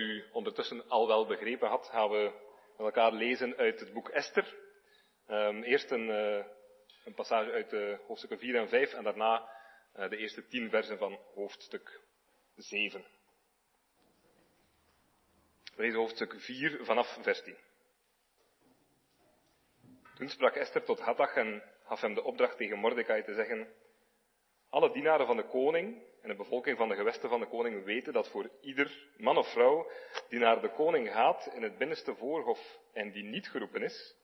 u 0.00 0.24
ondertussen 0.32 0.88
al 0.88 1.06
wel 1.06 1.26
begrepen 1.26 1.68
had, 1.68 1.88
gaan 1.88 2.10
we 2.10 2.32
met 2.76 2.86
elkaar 2.86 3.12
lezen 3.12 3.56
uit 3.56 3.80
het 3.80 3.92
boek 3.92 4.08
Esther. 4.08 4.56
Um, 5.28 5.62
eerst 5.62 5.90
een, 5.90 6.08
uh, 6.08 6.44
een, 7.04 7.14
passage 7.14 7.50
uit 7.52 7.70
de 7.70 7.98
hoofdstukken 8.06 8.38
4 8.38 8.56
en 8.56 8.68
5 8.68 8.92
en 8.92 9.04
daarna 9.04 9.48
uh, 9.96 10.08
de 10.08 10.16
eerste 10.16 10.46
tien 10.46 10.70
versen 10.70 10.98
van 10.98 11.18
hoofdstuk 11.34 12.00
7. 12.56 13.04
We 15.76 15.92
hoofdstuk 15.92 16.34
4 16.38 16.84
vanaf 16.84 17.18
vers 17.20 17.42
10. 17.42 17.56
Toen 20.14 20.28
sprak 20.28 20.54
Esther 20.54 20.84
tot 20.84 21.00
Hattach 21.00 21.34
en 21.34 21.62
gaf 21.84 22.00
hem 22.00 22.14
de 22.14 22.22
opdracht 22.22 22.56
tegen 22.56 22.78
Mordecai 22.78 23.22
te 23.22 23.34
zeggen, 23.34 23.68
alle 24.70 24.92
dienaren 24.92 25.26
van 25.26 25.36
de 25.36 25.48
koning 25.48 26.02
en 26.22 26.28
de 26.28 26.34
bevolking 26.34 26.76
van 26.76 26.88
de 26.88 26.94
gewesten 26.94 27.28
van 27.28 27.40
de 27.40 27.46
koning 27.46 27.84
weten 27.84 28.12
dat 28.12 28.28
voor 28.28 28.50
ieder 28.60 29.08
man 29.16 29.36
of 29.36 29.52
vrouw 29.52 29.90
die 30.28 30.38
naar 30.38 30.60
de 30.60 30.70
koning 30.70 31.12
gaat 31.12 31.50
in 31.54 31.62
het 31.62 31.78
binnenste 31.78 32.14
voorhof 32.14 32.78
en 32.92 33.10
die 33.10 33.24
niet 33.24 33.48
geroepen 33.48 33.82
is, 33.82 34.16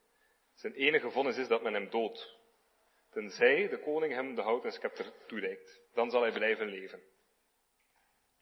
zijn 0.54 0.74
enige 0.74 1.10
vonnis 1.10 1.36
is 1.36 1.48
dat 1.48 1.62
men 1.62 1.74
hem 1.74 1.90
doodt. 1.90 2.34
Tenzij 3.10 3.68
de 3.68 3.78
koning 3.78 4.12
hem 4.12 4.34
de 4.34 4.42
houten 4.42 4.72
scepter 4.72 5.12
toereikt. 5.26 5.80
Dan 5.94 6.10
zal 6.10 6.22
hij 6.22 6.32
blijven 6.32 6.66
leven. 6.66 7.02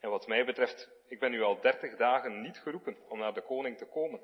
En 0.00 0.11
wat 0.11 0.27
mij 0.27 0.45
betreft, 0.45 0.91
ik 1.09 1.19
ben 1.19 1.30
nu 1.30 1.42
al 1.42 1.61
dertig 1.61 1.97
dagen 1.97 2.41
niet 2.41 2.59
geroepen 2.59 2.97
om 3.09 3.19
naar 3.19 3.34
de 3.34 3.42
koning 3.42 3.78
te 3.78 3.86
komen. 3.86 4.20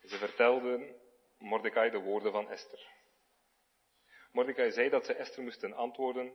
Ze 0.00 0.16
vertelden 0.16 0.94
Mordecai 1.38 1.90
de 1.90 1.98
woorden 1.98 2.32
van 2.32 2.50
Esther. 2.50 3.01
Mordecai 4.32 4.70
zei 4.70 4.88
dat 4.88 5.04
ze 5.04 5.14
Esther 5.14 5.42
moesten 5.42 5.72
antwoorden, 5.72 6.34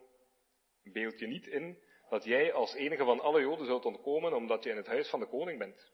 beeld 0.84 1.20
je 1.20 1.28
niet 1.28 1.48
in 1.48 1.86
dat 2.10 2.24
jij 2.24 2.54
als 2.54 2.74
enige 2.74 3.04
van 3.04 3.20
alle 3.20 3.42
Joden 3.42 3.66
zult 3.66 3.86
ontkomen 3.86 4.34
omdat 4.34 4.64
je 4.64 4.70
in 4.70 4.78
het 4.78 4.88
huis 4.88 5.10
van 5.10 5.20
de 5.20 5.28
koning 5.28 5.60
bent. 5.60 5.92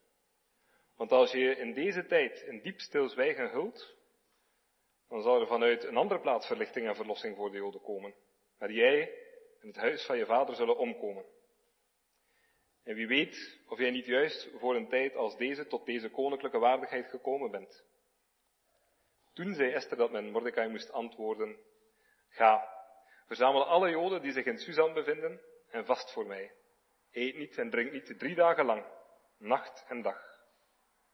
Want 0.96 1.12
als 1.12 1.32
je 1.32 1.56
in 1.56 1.74
deze 1.74 2.06
tijd 2.06 2.42
in 2.42 2.62
diep 2.62 2.80
stilzwijgen 2.80 3.50
hult, 3.50 3.96
dan 5.08 5.22
zal 5.22 5.42
er 5.42 5.48
vanuit 5.48 5.84
een 5.84 5.98
andere 5.98 6.20
plaats 6.20 6.48
verlichting 6.48 6.88
en 6.88 6.96
verlossing 6.96 7.36
voor 7.36 7.52
de 7.52 7.58
Joden 7.58 7.82
komen. 7.82 8.14
Maar 8.60 8.72
jij 8.72 9.02
en 9.60 9.68
het 9.68 9.78
huis 9.78 10.06
van 10.06 10.18
je 10.18 10.26
vader 10.26 10.56
zullen 10.56 10.78
omkomen. 10.78 11.26
En 12.84 12.96
wie 12.96 13.08
weet 13.08 13.60
of 13.68 13.80
jij 13.80 13.92
niet 13.92 14.06
juist 14.06 14.50
voor 14.58 14.76
een 14.76 14.90
tijd 14.90 15.16
als 15.16 15.38
deze 15.38 15.68
tot 15.68 15.86
deze 15.86 16.10
koninklijke 16.10 16.60
waardigheid 16.60 17.10
gekomen 17.10 17.52
bent. 17.52 17.84
Toen 19.34 19.54
zei 19.54 19.72
Esther 19.72 19.98
dat 19.98 20.12
men 20.12 20.32
Mordecai 20.32 20.70
moest 20.70 20.92
antwoorden, 20.92 21.58
ga, 22.34 22.70
verzamel 23.28 23.66
alle 23.66 23.90
Joden 23.90 24.22
die 24.22 24.32
zich 24.32 24.46
in 24.46 24.58
Susan 24.58 24.94
bevinden 24.94 25.42
en 25.70 25.86
vast 25.86 26.12
voor 26.12 26.26
mij. 26.26 26.52
Eet 27.12 27.38
niet 27.38 27.58
en 27.58 27.70
drink 27.70 27.92
niet 27.92 28.20
drie 28.20 28.36
dagen 28.36 28.66
lang, 28.66 28.86
nacht 29.38 29.86
en 29.88 30.02
dag. 30.02 30.32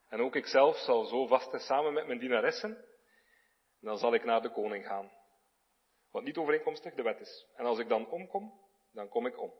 En 0.08 0.22
ook 0.22 0.36
ikzelf 0.36 0.78
zal 0.78 1.04
zo 1.06 1.28
vasten 1.28 1.60
samen 1.60 1.94
met 1.94 2.08
mijn 2.08 2.20
dienaressen, 2.20 2.86
dan 3.80 3.98
zal 3.98 4.14
ik 4.14 4.24
naar 4.24 4.42
de 4.42 4.52
koning 4.52 4.86
gaan. 4.86 5.12
Wat 6.12 6.24
niet 6.24 6.38
overeenkomstig 6.38 6.94
de 6.94 7.04
wet 7.04 7.20
is. 7.20 7.48
En 7.56 7.66
als 7.66 7.80
ik 7.80 7.88
dan 7.88 8.10
omkom, 8.10 8.62
dan 8.92 9.10
kom 9.10 9.26
ik 9.26 9.40
om. 9.40 9.54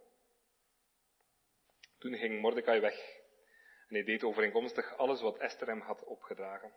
Toen 1.98 2.14
ging 2.14 2.42
Mordecai 2.42 2.80
weg 2.80 3.18
en 3.90 3.96
hij 3.96 4.04
deed 4.04 4.24
overeenkomstig 4.24 4.98
alles 4.98 5.22
wat 5.22 5.38
Esther 5.38 5.68
hem 5.68 5.82
had 5.82 6.04
opgedragen. 6.04 6.74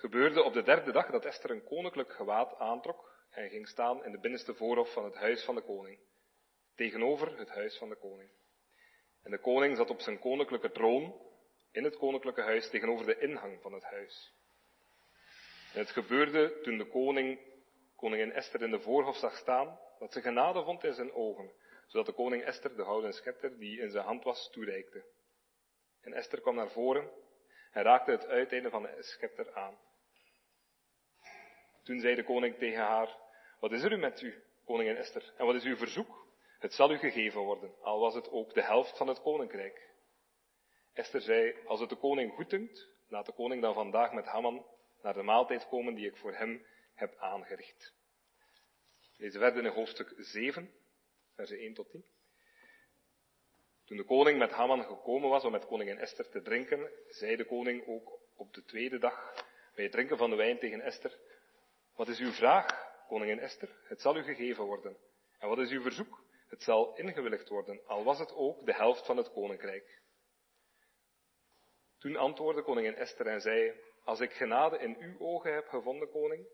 Gebeurde 0.00 0.42
op 0.42 0.52
de 0.52 0.62
derde 0.62 0.92
dag 0.92 1.10
dat 1.10 1.24
Esther 1.24 1.50
een 1.50 1.64
koninklijk 1.64 2.12
gewaad 2.12 2.58
aantrok 2.58 3.12
en 3.30 3.48
ging 3.48 3.68
staan 3.68 4.04
in 4.04 4.12
de 4.12 4.18
binnenste 4.18 4.54
voorhof 4.54 4.92
van 4.92 5.04
het 5.04 5.14
huis 5.14 5.44
van 5.44 5.54
de 5.54 5.60
koning, 5.60 5.98
tegenover 6.74 7.38
het 7.38 7.48
huis 7.48 7.78
van 7.78 7.88
de 7.88 7.96
koning. 7.96 8.30
En 9.22 9.30
de 9.30 9.38
koning 9.38 9.76
zat 9.76 9.90
op 9.90 10.00
zijn 10.00 10.18
koninklijke 10.18 10.70
troon 10.70 11.14
in 11.72 11.84
het 11.84 11.96
koninklijke 11.96 12.42
huis 12.42 12.70
tegenover 12.70 13.06
de 13.06 13.18
ingang 13.18 13.60
van 13.60 13.72
het 13.72 13.82
huis. 13.82 14.32
En 15.72 15.78
het 15.78 15.90
gebeurde 15.90 16.60
toen 16.60 16.78
de 16.78 16.86
koning, 16.86 17.40
koningin 17.96 18.32
Esther 18.32 18.62
in 18.62 18.70
de 18.70 18.80
voorhof 18.80 19.16
zag 19.16 19.36
staan, 19.36 19.78
dat 19.98 20.12
ze 20.12 20.20
genade 20.20 20.64
vond 20.64 20.84
in 20.84 20.94
zijn 20.94 21.12
ogen, 21.12 21.52
zodat 21.86 22.06
de 22.06 22.12
koning 22.12 22.42
Esther 22.42 22.76
de 22.76 22.84
gouden 22.84 23.12
scepter 23.12 23.58
die 23.58 23.80
in 23.80 23.90
zijn 23.90 24.04
hand 24.04 24.24
was 24.24 24.50
toereikte. 24.52 25.04
En 26.00 26.12
Esther 26.12 26.40
kwam 26.40 26.54
naar 26.54 26.70
voren 26.70 27.10
en 27.72 27.82
raakte 27.82 28.10
het 28.10 28.26
uiteinde 28.26 28.70
van 28.70 28.82
de 28.82 28.96
scepter 28.98 29.54
aan. 29.54 29.88
Toen 31.90 32.00
zei 32.00 32.14
de 32.14 32.24
koning 32.24 32.56
tegen 32.56 32.80
haar, 32.80 33.16
wat 33.60 33.72
is 33.72 33.82
er 33.82 33.92
u 33.92 33.96
met 33.96 34.20
u, 34.20 34.42
koningin 34.64 34.96
Esther, 34.96 35.32
en 35.36 35.46
wat 35.46 35.54
is 35.54 35.64
uw 35.64 35.76
verzoek? 35.76 36.26
Het 36.58 36.74
zal 36.74 36.92
u 36.92 36.98
gegeven 36.98 37.40
worden, 37.40 37.74
al 37.80 38.00
was 38.00 38.14
het 38.14 38.30
ook 38.30 38.54
de 38.54 38.62
helft 38.62 38.96
van 38.96 39.08
het 39.08 39.20
koninkrijk. 39.20 39.90
Esther 40.92 41.20
zei, 41.20 41.56
als 41.66 41.80
het 41.80 41.88
de 41.88 41.96
koning 41.96 42.32
goeddunkt, 42.32 42.88
laat 43.08 43.26
de 43.26 43.32
koning 43.32 43.62
dan 43.62 43.74
vandaag 43.74 44.12
met 44.12 44.24
Haman 44.24 44.66
naar 45.02 45.14
de 45.14 45.22
maaltijd 45.22 45.68
komen 45.68 45.94
die 45.94 46.06
ik 46.06 46.16
voor 46.16 46.34
hem 46.34 46.66
heb 46.94 47.16
aangericht. 47.18 47.94
Deze 49.16 49.38
verder 49.38 49.64
in 49.64 49.70
hoofdstuk 49.70 50.14
7, 50.16 50.70
versen 51.34 51.58
1 51.58 51.74
tot 51.74 51.90
10. 51.90 52.04
Toen 53.84 53.96
de 53.96 54.04
koning 54.04 54.38
met 54.38 54.50
Haman 54.50 54.84
gekomen 54.84 55.28
was 55.28 55.44
om 55.44 55.52
met 55.52 55.66
koningin 55.66 55.98
Esther 55.98 56.28
te 56.28 56.42
drinken, 56.42 56.90
zei 57.08 57.36
de 57.36 57.44
koning 57.44 57.86
ook 57.86 58.18
op 58.36 58.54
de 58.54 58.64
tweede 58.64 58.98
dag 58.98 59.34
bij 59.74 59.84
het 59.84 59.92
drinken 59.92 60.16
van 60.16 60.30
de 60.30 60.36
wijn 60.36 60.58
tegen 60.58 60.80
Esther, 60.80 61.18
wat 62.00 62.08
is 62.08 62.18
uw 62.18 62.32
vraag, 62.32 62.66
koningin 63.06 63.38
Esther? 63.38 63.68
Het 63.82 64.00
zal 64.00 64.16
u 64.16 64.22
gegeven 64.22 64.64
worden. 64.64 64.96
En 65.38 65.48
wat 65.48 65.58
is 65.58 65.70
uw 65.70 65.82
verzoek? 65.82 66.24
Het 66.48 66.62
zal 66.62 66.96
ingewilligd 66.96 67.48
worden, 67.48 67.80
al 67.86 68.04
was 68.04 68.18
het 68.18 68.32
ook 68.34 68.66
de 68.66 68.74
helft 68.74 69.06
van 69.06 69.16
het 69.16 69.32
koninkrijk. 69.32 70.02
Toen 71.98 72.16
antwoordde 72.16 72.62
koningin 72.62 72.94
Esther 72.94 73.26
en 73.26 73.40
zei, 73.40 73.80
als 74.04 74.20
ik 74.20 74.32
genade 74.32 74.78
in 74.78 74.96
uw 75.00 75.18
ogen 75.18 75.54
heb 75.54 75.68
gevonden, 75.68 76.10
koning, 76.10 76.46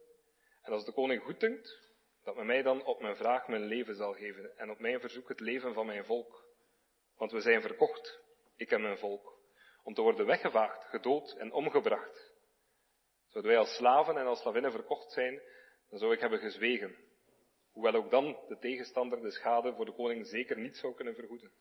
en 0.62 0.72
als 0.72 0.84
de 0.84 0.92
koning 0.92 1.22
goeddunkt, 1.22 1.94
dat 2.22 2.36
men 2.36 2.46
mij 2.46 2.62
dan 2.62 2.84
op 2.84 3.00
mijn 3.00 3.16
vraag 3.16 3.48
mijn 3.48 3.64
leven 3.64 3.94
zal 3.94 4.12
geven 4.12 4.56
en 4.56 4.70
op 4.70 4.78
mijn 4.78 5.00
verzoek 5.00 5.28
het 5.28 5.40
leven 5.40 5.74
van 5.74 5.86
mijn 5.86 6.04
volk. 6.04 6.44
Want 7.16 7.32
we 7.32 7.40
zijn 7.40 7.62
verkocht, 7.62 8.20
ik 8.56 8.70
en 8.70 8.82
mijn 8.82 8.98
volk, 8.98 9.38
om 9.82 9.94
te 9.94 10.02
worden 10.02 10.26
weggevaagd, 10.26 10.84
gedood 10.84 11.32
en 11.32 11.52
omgebracht. 11.52 12.35
Zouden 13.36 13.54
wij 13.56 13.64
als 13.66 13.76
slaven 13.76 14.16
en 14.16 14.26
als 14.26 14.40
slavinnen 14.40 14.72
verkocht 14.72 15.12
zijn, 15.12 15.40
dan 15.90 15.98
zou 15.98 16.12
ik 16.12 16.20
hebben 16.20 16.38
gezwegen, 16.38 16.96
hoewel 17.72 17.94
ook 17.94 18.10
dan 18.10 18.38
de 18.48 18.58
tegenstander 18.58 19.20
de 19.20 19.30
schade 19.30 19.74
voor 19.74 19.84
de 19.84 19.92
koning 19.92 20.26
zeker 20.26 20.58
niet 20.58 20.76
zou 20.76 20.94
kunnen 20.94 21.14
vergoeden. 21.14 21.52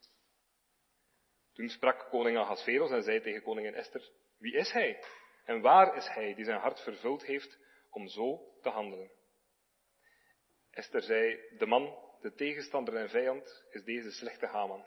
Toen 1.54 1.70
sprak 1.70 2.08
koning 2.10 2.38
Ahasveros 2.38 2.92
en 2.92 3.04
zei 3.04 3.22
tegen 3.22 3.42
koningin 3.42 3.74
Esther, 3.74 4.10
wie 4.38 4.54
is 4.54 4.72
hij? 4.72 5.04
En 5.46 5.62
waar 5.62 5.96
is 5.96 6.08
hij 6.08 6.34
die 6.34 6.46
zijn 6.46 6.60
hart 6.60 6.80
vervuld 6.80 7.26
heeft 7.26 7.60
om 7.92 8.08
zo 8.08 8.54
te 8.62 8.70
handelen? 8.70 9.12
Esther 10.72 11.02
zei, 11.02 11.40
de 11.58 11.66
man, 11.66 11.98
de 12.22 12.34
tegenstander 12.34 12.96
en 12.96 13.10
vijand, 13.10 13.66
is 13.70 13.84
deze 13.84 14.12
slechte 14.12 14.46
Haman. 14.46 14.86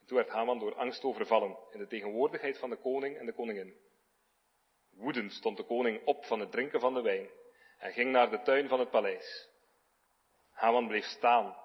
En 0.00 0.06
toen 0.06 0.16
werd 0.16 0.28
Haman 0.28 0.58
door 0.58 0.74
angst 0.74 1.04
overvallen 1.04 1.58
in 1.70 1.78
de 1.78 1.86
tegenwoordigheid 1.86 2.58
van 2.58 2.70
de 2.70 2.76
koning 2.76 3.18
en 3.18 3.26
de 3.26 3.34
koningin. 3.34 3.83
Woedend 4.96 5.32
stond 5.32 5.56
de 5.56 5.64
koning 5.64 6.04
op 6.04 6.24
van 6.24 6.40
het 6.40 6.50
drinken 6.50 6.80
van 6.80 6.94
de 6.94 7.02
wijn 7.02 7.28
en 7.78 7.92
ging 7.92 8.10
naar 8.10 8.30
de 8.30 8.42
tuin 8.42 8.68
van 8.68 8.80
het 8.80 8.90
paleis. 8.90 9.48
Haman 10.50 10.88
bleef 10.88 11.04
staan 11.04 11.56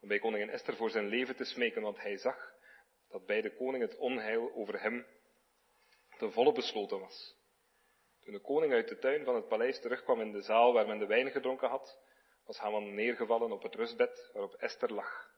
om 0.00 0.08
bij 0.08 0.18
koningin 0.18 0.50
Esther 0.50 0.76
voor 0.76 0.90
zijn 0.90 1.06
leven 1.06 1.36
te 1.36 1.44
smeken, 1.44 1.82
want 1.82 2.00
hij 2.00 2.16
zag 2.16 2.54
dat 3.08 3.26
bij 3.26 3.40
de 3.40 3.54
koning 3.56 3.82
het 3.82 3.96
onheil 3.96 4.52
over 4.54 4.80
hem 4.80 5.06
ten 6.18 6.32
volle 6.32 6.52
besloten 6.52 7.00
was. 7.00 7.36
Toen 8.20 8.32
de 8.32 8.40
koning 8.40 8.72
uit 8.72 8.88
de 8.88 8.98
tuin 8.98 9.24
van 9.24 9.34
het 9.34 9.48
paleis 9.48 9.80
terugkwam 9.80 10.20
in 10.20 10.32
de 10.32 10.42
zaal 10.42 10.72
waar 10.72 10.86
men 10.86 10.98
de 10.98 11.06
wijn 11.06 11.30
gedronken 11.30 11.68
had, 11.68 11.98
was 12.46 12.58
Haman 12.58 12.94
neergevallen 12.94 13.52
op 13.52 13.62
het 13.62 13.74
rustbed 13.74 14.30
waarop 14.32 14.54
Esther 14.54 14.92
lag. 14.92 15.30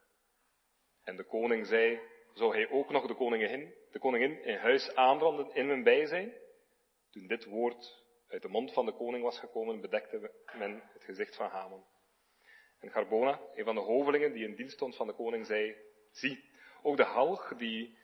En 1.05 1.17
de 1.17 1.25
koning 1.25 1.67
zei, 1.67 2.01
zou 2.35 2.55
hij 2.55 2.71
ook 2.71 2.91
nog 2.91 3.07
de 3.07 3.15
koningin, 3.15 3.75
de 3.91 3.99
koningin 3.99 4.43
in 4.45 4.57
huis 4.57 4.95
aanranden 4.95 5.55
in 5.55 5.67
mijn 5.67 5.83
bijzijn? 5.83 6.33
Toen 7.11 7.27
dit 7.27 7.45
woord 7.45 8.05
uit 8.29 8.43
de 8.43 8.49
mond 8.49 8.73
van 8.73 8.87
de 8.87 8.93
koning 8.93 9.23
was 9.23 9.39
gekomen, 9.39 9.81
bedekte 9.81 10.33
men 10.59 10.83
het 10.93 11.05
gezicht 11.05 11.37
van 11.37 11.49
Haman. 11.49 11.87
En 12.79 12.91
Garbona, 12.91 13.41
een 13.55 13.65
van 13.65 13.75
de 13.75 13.81
hovelingen 13.81 14.33
die 14.33 14.47
in 14.47 14.55
dienst 14.55 14.75
stond 14.75 14.97
van 14.97 15.07
de 15.07 15.13
koning, 15.13 15.47
zei, 15.47 15.77
zie, 16.11 16.51
ook 16.83 16.97
de 16.97 17.05
halg 17.05 17.57
die 17.57 17.99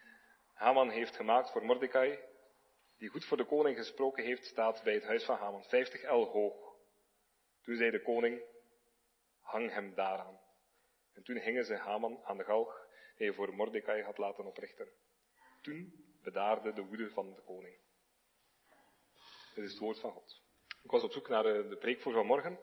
Haman 0.53 0.91
heeft 0.91 1.17
gemaakt 1.17 1.51
voor 1.51 1.65
Mordecai, 1.65 2.19
die 2.97 3.09
goed 3.09 3.25
voor 3.25 3.37
de 3.37 3.45
koning 3.45 3.77
gesproken 3.77 4.25
heeft, 4.25 4.45
staat 4.45 4.83
bij 4.83 4.95
het 4.95 5.05
huis 5.05 5.25
van 5.25 5.37
Haman, 5.37 5.65
50 5.65 6.03
el 6.03 6.25
hoog. 6.25 6.77
Toen 7.62 7.77
zei 7.77 7.91
de 7.91 8.03
koning, 8.03 8.43
hang 9.41 9.73
hem 9.73 9.95
daaraan. 9.95 10.41
En 11.12 11.23
toen 11.23 11.37
hingen 11.37 11.65
ze 11.65 11.75
Haman 11.75 12.25
aan 12.25 12.37
de 12.37 12.45
galg 12.45 12.87
die 13.17 13.27
hij 13.27 13.37
voor 13.37 13.55
Mordecai 13.55 14.03
had 14.03 14.19
laten 14.19 14.45
oprichten. 14.45 14.89
Toen 15.62 15.93
bedaarde 16.23 16.73
de 16.73 16.85
woede 16.85 17.11
van 17.11 17.35
de 17.35 17.43
koning. 17.43 17.84
Dit 19.55 19.65
is 19.65 19.71
het 19.71 19.81
woord 19.81 20.01
van 20.01 20.12
God. 20.12 20.43
Ik 20.83 20.91
was 20.91 21.03
op 21.03 21.12
zoek 21.12 21.29
naar 21.29 21.43
de, 21.43 21.67
de 21.69 21.77
preek 21.77 22.01
voor 22.01 22.12
vanmorgen. 22.12 22.59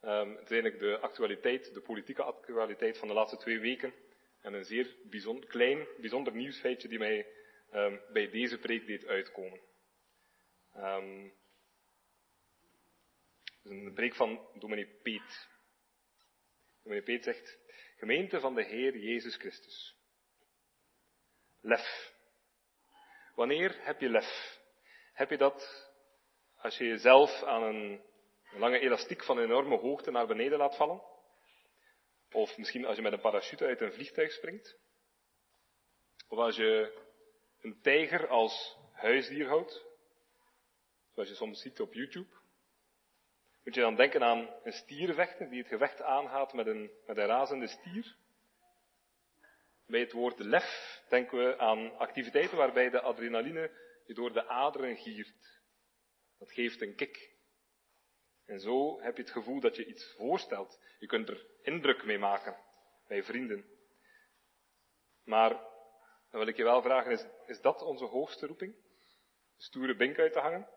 Um, 0.00 0.30
het 0.30 0.44
is 0.44 0.50
eigenlijk 0.50 0.78
de 0.78 0.98
actualiteit, 0.98 1.74
de 1.74 1.80
politieke 1.80 2.22
actualiteit 2.22 2.98
van 2.98 3.08
de 3.08 3.14
laatste 3.14 3.36
twee 3.36 3.58
weken 3.60 3.94
En 4.40 4.52
een 4.52 4.64
zeer 4.64 4.96
bijzonder, 5.02 5.48
klein, 5.48 5.86
bijzonder 6.00 6.32
nieuwsfeitje 6.34 6.88
die 6.88 6.98
mij 6.98 7.26
um, 7.72 8.00
bij 8.12 8.30
deze 8.30 8.58
preek 8.58 8.86
deed 8.86 9.06
uitkomen. 9.06 9.60
Um, 10.76 11.34
een 13.62 13.92
preek 13.94 14.14
van 14.14 14.48
dominee 14.54 14.86
Peet. 15.02 15.48
Dominee 16.82 17.04
Peet 17.04 17.24
zegt, 17.24 17.58
gemeente 17.96 18.40
van 18.40 18.54
de 18.54 18.64
Heer 18.64 18.96
Jezus 18.96 19.36
Christus. 19.36 19.96
Lef. 21.60 22.14
Wanneer 23.34 23.84
heb 23.84 24.00
je 24.00 24.08
lef? 24.08 24.60
Heb 25.12 25.30
je 25.30 25.36
dat 25.36 25.90
als 26.62 26.78
je 26.78 26.86
jezelf 26.86 27.42
aan 27.42 27.62
een 27.62 28.00
lange 28.52 28.78
elastiek 28.78 29.24
van 29.24 29.38
enorme 29.38 29.76
hoogte 29.76 30.10
naar 30.10 30.26
beneden 30.26 30.58
laat 30.58 30.76
vallen? 30.76 31.02
Of 32.32 32.56
misschien 32.58 32.84
als 32.84 32.96
je 32.96 33.02
met 33.02 33.12
een 33.12 33.20
parachute 33.20 33.64
uit 33.64 33.80
een 33.80 33.92
vliegtuig 33.92 34.32
springt? 34.32 34.76
Of 36.28 36.38
als 36.38 36.56
je 36.56 37.00
een 37.60 37.80
tijger 37.80 38.28
als 38.28 38.76
huisdier 38.92 39.46
houdt? 39.46 39.84
Zoals 41.12 41.28
je 41.28 41.34
soms 41.34 41.60
ziet 41.60 41.80
op 41.80 41.94
YouTube? 41.94 42.40
Moet 43.64 43.74
je 43.74 43.80
dan 43.80 43.96
denken 43.96 44.22
aan 44.22 44.50
een 44.62 44.72
stiervechter 44.72 45.48
die 45.48 45.58
het 45.58 45.68
gevecht 45.68 46.02
aangaat 46.02 46.52
met 46.52 46.66
een, 46.66 46.90
met 47.06 47.16
een 47.16 47.26
razende 47.26 47.66
stier? 47.66 48.16
Bij 49.86 50.00
het 50.00 50.12
woord 50.12 50.38
lef 50.38 51.00
denken 51.08 51.38
we 51.38 51.58
aan 51.58 51.98
activiteiten 51.98 52.56
waarbij 52.56 52.90
de 52.90 53.00
adrenaline 53.00 53.70
je 54.06 54.14
door 54.14 54.32
de 54.32 54.46
aderen 54.46 54.96
giert. 54.96 55.61
Dat 56.42 56.52
geeft 56.52 56.80
een 56.80 56.94
kick. 56.94 57.34
En 58.44 58.60
zo 58.60 59.00
heb 59.00 59.16
je 59.16 59.22
het 59.22 59.32
gevoel 59.32 59.60
dat 59.60 59.76
je 59.76 59.86
iets 59.86 60.14
voorstelt. 60.16 60.80
Je 60.98 61.06
kunt 61.06 61.28
er 61.28 61.46
indruk 61.62 62.04
mee 62.04 62.18
maken 62.18 62.56
bij 63.06 63.22
vrienden. 63.22 63.64
Maar 65.24 65.50
dan 66.30 66.40
wil 66.40 66.46
ik 66.46 66.56
je 66.56 66.64
wel 66.64 66.82
vragen, 66.82 67.10
is, 67.10 67.26
is 67.46 67.60
dat 67.60 67.82
onze 67.82 68.04
hoogste 68.04 68.46
roeping? 68.46 68.74
Stoere 69.56 69.96
bink 69.96 70.18
uit 70.18 70.32
te 70.32 70.38
hangen? 70.38 70.68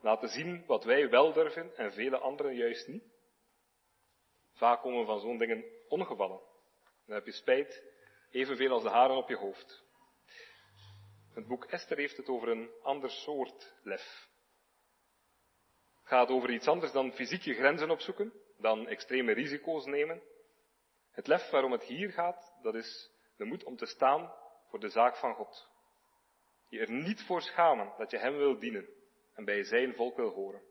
Laten 0.00 0.28
zien 0.28 0.66
wat 0.66 0.84
wij 0.84 1.10
wel 1.10 1.32
durven 1.32 1.76
en 1.76 1.92
vele 1.92 2.18
anderen 2.18 2.54
juist 2.54 2.88
niet? 2.88 3.04
Vaak 4.52 4.80
komen 4.80 5.06
van 5.06 5.20
zo'n 5.20 5.38
dingen 5.38 5.64
ongevallen. 5.88 6.40
Dan 7.06 7.14
heb 7.14 7.26
je 7.26 7.32
spijt, 7.32 7.82
evenveel 8.30 8.70
als 8.70 8.82
de 8.82 8.88
haren 8.88 9.16
op 9.16 9.28
je 9.28 9.36
hoofd. 9.36 9.84
Het 11.34 11.46
boek 11.46 11.64
Esther 11.64 11.96
heeft 11.96 12.16
het 12.16 12.28
over 12.28 12.48
een 12.48 12.70
ander 12.82 13.10
soort 13.10 13.74
lef. 13.82 14.28
Het 15.94 16.06
gaat 16.06 16.28
over 16.28 16.50
iets 16.50 16.66
anders 16.66 16.92
dan 16.92 17.12
fysieke 17.12 17.54
grenzen 17.54 17.90
opzoeken, 17.90 18.32
dan 18.58 18.88
extreme 18.88 19.32
risico's 19.32 19.84
nemen. 19.84 20.22
Het 21.10 21.26
lef 21.26 21.50
waarom 21.50 21.72
het 21.72 21.82
hier 21.82 22.12
gaat, 22.12 22.52
dat 22.62 22.74
is 22.74 23.10
de 23.36 23.44
moed 23.44 23.64
om 23.64 23.76
te 23.76 23.86
staan 23.86 24.32
voor 24.68 24.80
de 24.80 24.88
zaak 24.88 25.16
van 25.16 25.34
God. 25.34 25.68
Je 26.68 26.80
er 26.80 26.90
niet 26.90 27.22
voor 27.22 27.42
schamen 27.42 27.92
dat 27.98 28.10
je 28.10 28.18
Hem 28.18 28.36
wil 28.36 28.58
dienen 28.58 28.88
en 29.34 29.44
bij 29.44 29.62
Zijn 29.64 29.94
volk 29.94 30.16
wil 30.16 30.30
horen. 30.30 30.62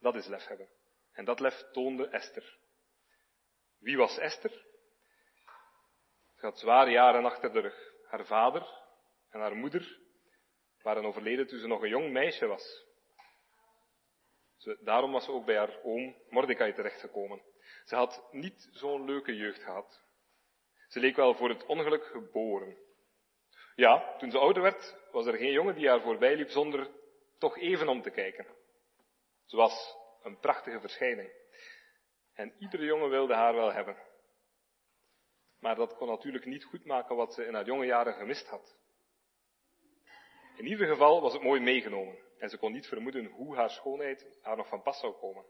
Dat 0.00 0.14
is 0.14 0.26
lef 0.26 0.46
hebben. 0.46 0.68
En 1.12 1.24
dat 1.24 1.40
lef 1.40 1.64
toonde 1.72 2.08
Esther. 2.08 2.58
Wie 3.78 3.96
was 3.96 4.18
Esther? 4.18 4.66
Ze 6.36 6.46
had 6.46 6.58
zware 6.58 6.90
jaren 6.90 7.24
achter 7.24 7.52
de 7.52 7.60
rug. 7.60 7.92
Haar 8.06 8.26
vader 8.26 8.79
en 9.30 9.40
haar 9.40 9.56
moeder 9.56 10.00
waren 10.82 11.04
overleden 11.04 11.46
toen 11.46 11.58
ze 11.58 11.66
nog 11.66 11.82
een 11.82 11.88
jong 11.88 12.12
meisje 12.12 12.46
was. 12.46 12.88
Daarom 14.80 15.12
was 15.12 15.24
ze 15.24 15.32
ook 15.32 15.44
bij 15.44 15.56
haar 15.56 15.82
oom 15.82 16.16
Mordecai 16.28 16.72
terechtgekomen. 16.72 17.42
Ze 17.84 17.94
had 17.94 18.28
niet 18.30 18.68
zo'n 18.72 19.04
leuke 19.04 19.34
jeugd 19.34 19.62
gehad. 19.62 20.02
Ze 20.88 21.00
leek 21.00 21.16
wel 21.16 21.34
voor 21.34 21.48
het 21.48 21.66
ongeluk 21.66 22.04
geboren. 22.04 22.76
Ja, 23.74 24.16
toen 24.18 24.30
ze 24.30 24.38
ouder 24.38 24.62
werd, 24.62 24.96
was 25.12 25.26
er 25.26 25.36
geen 25.36 25.52
jongen 25.52 25.74
die 25.74 25.88
haar 25.88 26.00
voorbij 26.00 26.36
liep 26.36 26.48
zonder 26.48 26.90
toch 27.38 27.58
even 27.58 27.88
om 27.88 28.02
te 28.02 28.10
kijken. 28.10 28.46
Ze 29.44 29.56
was 29.56 29.96
een 30.22 30.38
prachtige 30.38 30.80
verschijning. 30.80 31.32
En 32.32 32.54
iedere 32.58 32.84
jongen 32.84 33.10
wilde 33.10 33.34
haar 33.34 33.54
wel 33.54 33.72
hebben. 33.72 33.96
Maar 35.58 35.74
dat 35.74 35.96
kon 35.96 36.08
natuurlijk 36.08 36.44
niet 36.44 36.64
goed 36.64 36.84
maken 36.84 37.16
wat 37.16 37.34
ze 37.34 37.44
in 37.44 37.54
haar 37.54 37.64
jonge 37.64 37.86
jaren 37.86 38.14
gemist 38.14 38.48
had. 38.48 38.79
In 40.60 40.66
ieder 40.66 40.86
geval 40.86 41.20
was 41.20 41.32
het 41.32 41.42
mooi 41.42 41.60
meegenomen 41.60 42.18
en 42.38 42.48
ze 42.48 42.58
kon 42.58 42.72
niet 42.72 42.86
vermoeden 42.86 43.26
hoe 43.26 43.56
haar 43.56 43.70
schoonheid 43.70 44.38
haar 44.42 44.56
nog 44.56 44.68
van 44.68 44.82
pas 44.82 45.00
zou 45.00 45.12
komen. 45.12 45.44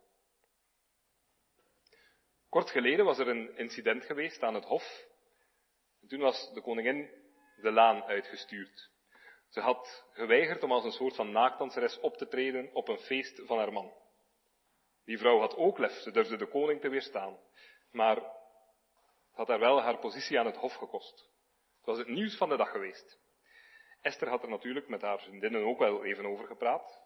Kort 2.48 2.70
geleden 2.70 3.04
was 3.04 3.18
er 3.18 3.28
een 3.28 3.56
incident 3.56 4.04
geweest 4.04 4.42
aan 4.42 4.54
het 4.54 4.64
hof. 4.64 5.06
En 6.00 6.08
toen 6.08 6.20
was 6.20 6.52
de 6.52 6.60
koningin 6.60 7.10
de 7.56 7.70
laan 7.70 8.02
uitgestuurd. 8.02 8.90
Ze 9.48 9.60
had 9.60 10.04
geweigerd 10.12 10.62
om 10.62 10.72
als 10.72 10.84
een 10.84 10.92
soort 10.92 11.14
van 11.14 11.30
naakdanseres 11.30 12.00
op 12.00 12.16
te 12.16 12.28
treden 12.28 12.74
op 12.74 12.88
een 12.88 12.98
feest 12.98 13.42
van 13.44 13.58
haar 13.58 13.72
man. 13.72 13.92
Die 15.04 15.18
vrouw 15.18 15.38
had 15.38 15.56
ook 15.56 15.78
lef, 15.78 15.92
ze 15.92 16.10
durfde 16.10 16.36
de 16.36 16.48
koning 16.48 16.80
te 16.80 16.88
weerstaan. 16.88 17.38
Maar 17.90 18.32
had 19.30 19.48
haar 19.48 19.60
wel 19.60 19.82
haar 19.82 19.98
positie 19.98 20.38
aan 20.38 20.46
het 20.46 20.56
hof 20.56 20.74
gekost. 20.74 21.18
Het 21.76 21.86
was 21.86 21.98
het 21.98 22.08
nieuws 22.08 22.36
van 22.36 22.48
de 22.48 22.56
dag 22.56 22.70
geweest. 22.70 23.18
Esther 24.00 24.28
had 24.28 24.42
er 24.42 24.48
natuurlijk 24.48 24.88
met 24.88 25.02
haar 25.02 25.20
vriendinnen 25.20 25.64
ook 25.64 25.78
wel 25.78 26.04
even 26.04 26.26
over 26.26 26.46
gepraat, 26.46 27.02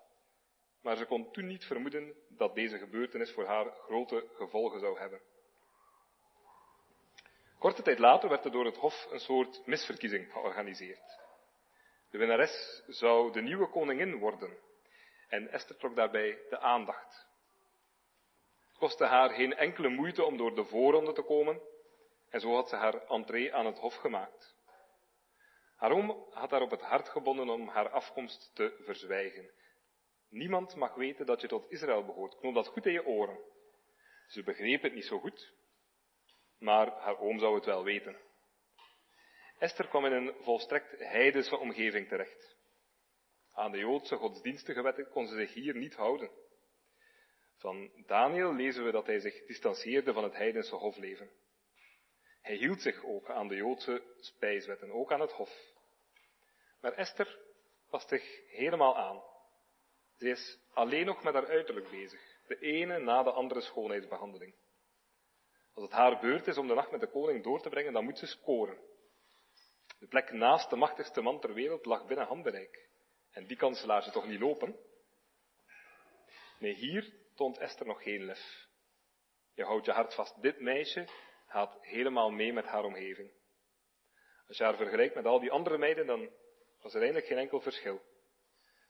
maar 0.83 0.97
ze 0.97 1.07
kon 1.07 1.33
toen 1.33 1.47
niet 1.47 1.65
vermoeden 1.65 2.15
dat 2.29 2.55
deze 2.55 2.79
gebeurtenis 2.79 3.33
voor 3.33 3.47
haar 3.47 3.71
grote 3.71 4.29
gevolgen 4.35 4.81
zou 4.81 4.99
hebben. 4.99 5.21
Korte 7.59 7.83
tijd 7.83 7.99
later 7.99 8.29
werd 8.29 8.45
er 8.45 8.51
door 8.51 8.65
het 8.65 8.77
Hof 8.77 9.07
een 9.11 9.21
soort 9.21 9.67
misverkiezing 9.67 10.33
georganiseerd. 10.33 11.23
De 12.11 12.19
winnares 12.19 12.83
zou 12.87 13.33
de 13.33 13.41
nieuwe 13.41 13.69
koningin 13.69 14.19
worden 14.19 14.59
en 15.29 15.49
Esther 15.49 15.77
trok 15.77 15.97
daarbij 15.97 16.39
de 16.49 16.59
aandacht. 16.59 17.27
Het 18.69 18.79
kostte 18.79 19.05
haar 19.05 19.31
geen 19.31 19.57
enkele 19.57 19.89
moeite 19.89 20.25
om 20.25 20.37
door 20.37 20.55
de 20.55 20.65
voorronde 20.65 21.13
te 21.13 21.23
komen 21.23 21.61
en 22.31 22.41
zo 22.41 22.55
had 22.55 22.69
ze 22.69 22.77
haar 22.77 23.07
entree 23.07 23.55
aan 23.55 23.67
het 23.67 23.79
hof 23.79 23.95
gemaakt. 23.95 24.54
Haar 25.75 25.91
oom 25.91 26.27
had 26.31 26.51
haar 26.51 26.63
op 26.63 26.71
het 26.71 26.81
hart 26.81 27.09
gebonden 27.09 27.49
om 27.49 27.69
haar 27.69 27.89
afkomst 27.89 28.51
te 28.55 28.77
verzwijgen. 28.81 29.51
Niemand 30.29 30.75
mag 30.77 30.95
weten 30.95 31.27
dat 31.27 31.41
je 31.41 31.49
tot 31.49 31.71
Israël 31.71 32.05
behoort. 32.05 32.37
Knoop 32.37 32.55
dat 32.55 32.67
goed 32.67 32.87
in 32.87 32.93
je 32.93 33.07
oren. 33.07 33.39
Ze 34.27 34.43
begreep 34.43 34.83
het 34.83 34.95
niet 34.95 35.05
zo 35.05 35.19
goed, 35.19 35.53
maar 36.59 36.91
haar 36.91 37.19
oom 37.19 37.39
zou 37.39 37.55
het 37.55 37.65
wel 37.65 37.85
weten. 37.85 38.17
Esther 39.59 39.89
kwam 39.89 40.05
in 40.05 40.13
een 40.13 40.35
volstrekt 40.41 40.99
heidense 40.99 41.57
omgeving 41.57 42.09
terecht. 42.09 42.57
Aan 43.53 43.73
de 43.73 43.79
Joodse 43.79 44.17
godsdienstige 44.17 44.83
wetten 44.83 45.09
kon 45.09 45.27
ze 45.27 45.35
zich 45.35 45.55
hier 45.55 45.77
niet 45.77 45.95
houden. 45.95 46.31
Van 47.57 47.91
Daniel 48.07 48.55
lezen 48.55 48.85
we 48.85 48.91
dat 48.91 49.07
hij 49.07 49.19
zich 49.19 49.47
distancieerde 49.47 50.13
van 50.13 50.25
het 50.25 50.35
heidense 50.35 50.75
hofleven. 50.75 51.31
Hij 52.45 52.57
hield 52.57 52.81
zich 52.81 53.05
ook 53.05 53.31
aan 53.31 53.49
de 53.49 53.55
Joodse 53.55 54.03
spijswetten, 54.21 54.91
ook 54.91 55.13
aan 55.13 55.21
het 55.21 55.33
hof. 55.33 55.73
Maar 56.81 56.93
Esther 56.93 57.39
past 57.91 58.09
zich 58.09 58.41
helemaal 58.49 58.97
aan. 58.97 59.23
Ze 60.17 60.29
is 60.29 60.59
alleen 60.73 61.07
nog 61.07 61.23
met 61.23 61.35
haar 61.35 61.49
uiterlijk 61.49 61.91
bezig, 61.91 62.21
de 62.47 62.59
ene 62.59 62.99
na 62.99 63.23
de 63.23 63.31
andere 63.33 63.61
schoonheidsbehandeling. 63.61 64.55
Als 65.75 65.85
het 65.85 65.93
haar 65.93 66.21
beurt 66.21 66.47
is 66.47 66.59
om 66.59 66.69
de 66.69 66.75
nacht 66.75 66.91
met 66.91 67.01
de 67.01 67.11
koning 67.11 67.43
door 67.43 67.61
te 67.61 67.69
brengen, 67.69 67.93
dan 67.93 68.05
moet 68.05 68.19
ze 68.19 68.27
scoren. 68.27 68.79
De 69.99 70.07
plek 70.07 70.33
naast 70.33 70.71
de 70.71 70.77
machtigste 70.77 71.21
man 71.21 71.41
ter 71.41 71.55
wereld 71.55 71.85
lag 71.85 72.07
binnen 72.07 72.27
handbereik. 72.27 72.89
En 73.31 73.47
die 73.47 73.57
kans 73.57 73.85
laat 73.85 74.05
ze 74.05 74.11
toch 74.11 74.27
niet 74.27 74.41
lopen? 74.41 74.77
Nee, 76.59 76.75
hier 76.75 77.13
toont 77.35 77.59
Esther 77.59 77.87
nog 77.87 78.03
geen 78.03 78.25
lef. 78.25 78.67
Je 79.55 79.65
houdt 79.65 79.87
je 79.87 79.93
hart 79.93 80.15
vast. 80.15 80.43
Dit 80.43 80.61
meisje 80.61 81.09
gaat 81.55 81.79
helemaal 81.81 82.31
mee 82.31 82.53
met 82.53 82.65
haar 82.65 82.85
omgeving. 82.85 83.31
Als 84.47 84.57
je 84.57 84.65
haar 84.65 84.77
vergelijkt 84.77 85.15
met 85.15 85.27
al 85.27 85.41
die 85.41 85.51
andere 85.51 85.79
meiden, 85.79 86.07
dan 86.07 86.31
was 86.81 86.93
er 86.93 87.01
eigenlijk 87.01 87.27
geen 87.27 87.39
enkel 87.39 87.61
verschil. 87.61 88.03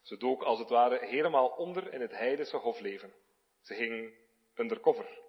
Ze 0.01 0.17
dook 0.17 0.43
als 0.43 0.59
het 0.59 0.69
ware 0.69 1.05
helemaal 1.05 1.47
onder 1.47 1.93
in 1.93 2.01
het 2.01 2.11
heidense 2.11 2.57
hofleven. 2.57 3.13
Ze 3.61 3.73
ging 3.73 4.17
undercover. 4.55 5.19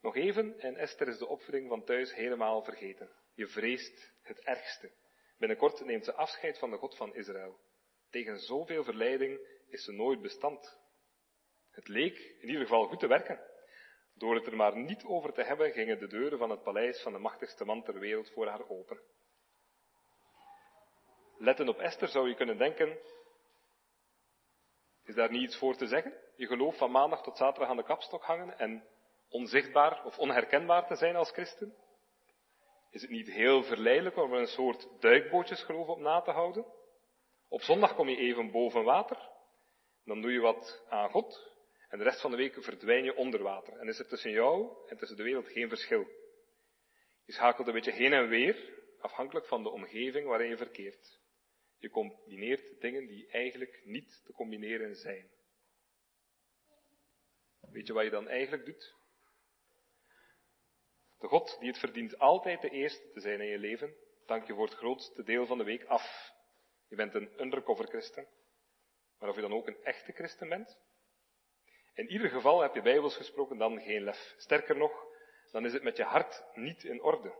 Nog 0.00 0.16
even 0.16 0.60
en 0.60 0.76
Esther 0.76 1.08
is 1.08 1.18
de 1.18 1.26
opvoeding 1.26 1.68
van 1.68 1.84
thuis 1.84 2.14
helemaal 2.14 2.62
vergeten. 2.62 3.10
Je 3.34 3.46
vreest 3.46 4.12
het 4.22 4.40
ergste. 4.40 4.92
Binnenkort 5.38 5.84
neemt 5.84 6.04
ze 6.04 6.14
afscheid 6.14 6.58
van 6.58 6.70
de 6.70 6.76
God 6.76 6.96
van 6.96 7.14
Israël. 7.14 7.60
Tegen 8.10 8.38
zoveel 8.38 8.84
verleiding 8.84 9.40
is 9.68 9.84
ze 9.84 9.92
nooit 9.92 10.20
bestand. 10.20 10.78
Het 11.70 11.88
leek 11.88 12.18
in 12.18 12.46
ieder 12.46 12.62
geval 12.62 12.86
goed 12.86 13.00
te 13.00 13.06
werken. 13.06 13.51
Door 14.22 14.34
het 14.34 14.46
er 14.46 14.56
maar 14.56 14.76
niet 14.76 15.04
over 15.04 15.32
te 15.32 15.42
hebben, 15.42 15.72
gingen 15.72 15.98
de 15.98 16.06
deuren 16.06 16.38
van 16.38 16.50
het 16.50 16.62
paleis 16.62 17.02
van 17.02 17.12
de 17.12 17.18
machtigste 17.18 17.64
man 17.64 17.82
ter 17.82 17.98
wereld 17.98 18.30
voor 18.30 18.46
haar 18.46 18.68
open. 18.68 19.00
Letten 21.38 21.68
op 21.68 21.78
Esther 21.78 22.08
zou 22.08 22.28
je 22.28 22.34
kunnen 22.34 22.58
denken, 22.58 22.98
is 25.04 25.14
daar 25.14 25.30
niet 25.30 25.42
iets 25.42 25.58
voor 25.58 25.76
te 25.76 25.86
zeggen? 25.86 26.14
Je 26.36 26.46
geloof 26.46 26.76
van 26.76 26.90
maandag 26.90 27.22
tot 27.22 27.36
zaterdag 27.36 27.68
aan 27.68 27.76
de 27.76 27.82
kapstok 27.84 28.22
hangen 28.22 28.58
en 28.58 28.84
onzichtbaar 29.28 30.04
of 30.04 30.18
onherkenbaar 30.18 30.86
te 30.86 30.96
zijn 30.96 31.16
als 31.16 31.30
christen? 31.30 31.74
Is 32.90 33.02
het 33.02 33.10
niet 33.10 33.30
heel 33.30 33.62
verleidelijk 33.62 34.16
om 34.16 34.32
er 34.32 34.40
een 34.40 34.46
soort 34.46 34.88
duikbootjesgeloof 35.00 35.88
op 35.88 35.98
na 35.98 36.20
te 36.20 36.30
houden? 36.30 36.66
Op 37.48 37.60
zondag 37.60 37.94
kom 37.94 38.08
je 38.08 38.16
even 38.16 38.50
boven 38.50 38.84
water, 38.84 39.28
dan 40.04 40.20
doe 40.20 40.32
je 40.32 40.40
wat 40.40 40.84
aan 40.88 41.10
God, 41.10 41.51
en 41.92 41.98
de 41.98 42.04
rest 42.04 42.20
van 42.20 42.30
de 42.30 42.36
week 42.36 42.62
verdwijn 42.62 43.04
je 43.04 43.16
onder 43.16 43.42
water. 43.42 43.78
En 43.78 43.88
is 43.88 43.98
er 43.98 44.08
tussen 44.08 44.30
jou 44.30 44.76
en 44.88 44.96
tussen 44.96 45.16
de 45.16 45.22
wereld 45.22 45.48
geen 45.48 45.68
verschil. 45.68 46.06
Je 47.24 47.32
schakelt 47.32 47.66
een 47.66 47.72
beetje 47.72 47.92
heen 47.92 48.12
en 48.12 48.28
weer, 48.28 48.82
afhankelijk 48.98 49.46
van 49.46 49.62
de 49.62 49.70
omgeving 49.70 50.26
waarin 50.26 50.48
je 50.48 50.56
verkeert. 50.56 51.20
Je 51.78 51.90
combineert 51.90 52.80
dingen 52.80 53.06
die 53.06 53.28
eigenlijk 53.28 53.80
niet 53.84 54.22
te 54.24 54.32
combineren 54.32 54.94
zijn. 54.94 55.30
Weet 57.60 57.86
je 57.86 57.92
wat 57.92 58.04
je 58.04 58.10
dan 58.10 58.28
eigenlijk 58.28 58.64
doet? 58.64 58.94
De 61.18 61.28
God 61.28 61.56
die 61.58 61.68
het 61.68 61.78
verdient 61.78 62.18
altijd 62.18 62.60
de 62.60 62.70
eerste 62.70 63.10
te 63.10 63.20
zijn 63.20 63.40
in 63.40 63.48
je 63.48 63.58
leven, 63.58 63.94
dank 64.26 64.46
je 64.46 64.54
voor 64.54 64.66
het 64.66 64.76
grootste 64.76 65.22
deel 65.22 65.46
van 65.46 65.58
de 65.58 65.64
week 65.64 65.84
af. 65.84 66.32
Je 66.88 66.96
bent 66.96 67.14
een 67.14 67.40
undercover 67.40 67.86
christen. 67.86 68.28
Maar 69.18 69.28
of 69.28 69.34
je 69.34 69.40
dan 69.42 69.52
ook 69.52 69.66
een 69.66 69.82
echte 69.82 70.12
christen 70.12 70.48
bent? 70.48 70.78
In 71.94 72.10
ieder 72.10 72.30
geval 72.30 72.60
heb 72.60 72.74
je 72.74 72.82
bijbels 72.82 73.16
gesproken 73.16 73.58
dan 73.58 73.80
geen 73.80 74.02
lef. 74.02 74.34
Sterker 74.36 74.76
nog, 74.76 75.06
dan 75.50 75.64
is 75.64 75.72
het 75.72 75.82
met 75.82 75.96
je 75.96 76.04
hart 76.04 76.44
niet 76.54 76.84
in 76.84 77.02
orde. 77.02 77.34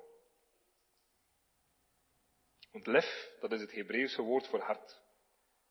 Want 2.71 2.87
lef, 2.87 3.37
dat 3.40 3.52
is 3.52 3.61
het 3.61 3.73
Hebreeuwse 3.73 4.23
woord 4.23 4.49
voor 4.49 4.61
hart. 4.61 5.00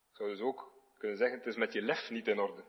Ik 0.10 0.18
zou 0.18 0.30
dus 0.30 0.42
ook 0.42 0.74
kunnen 0.98 1.18
zeggen, 1.18 1.38
het 1.38 1.48
is 1.48 1.56
met 1.56 1.74
je 1.74 1.82
lef 1.82 2.10
niet 2.10 2.28
in 2.28 2.40
orde. 2.40 2.64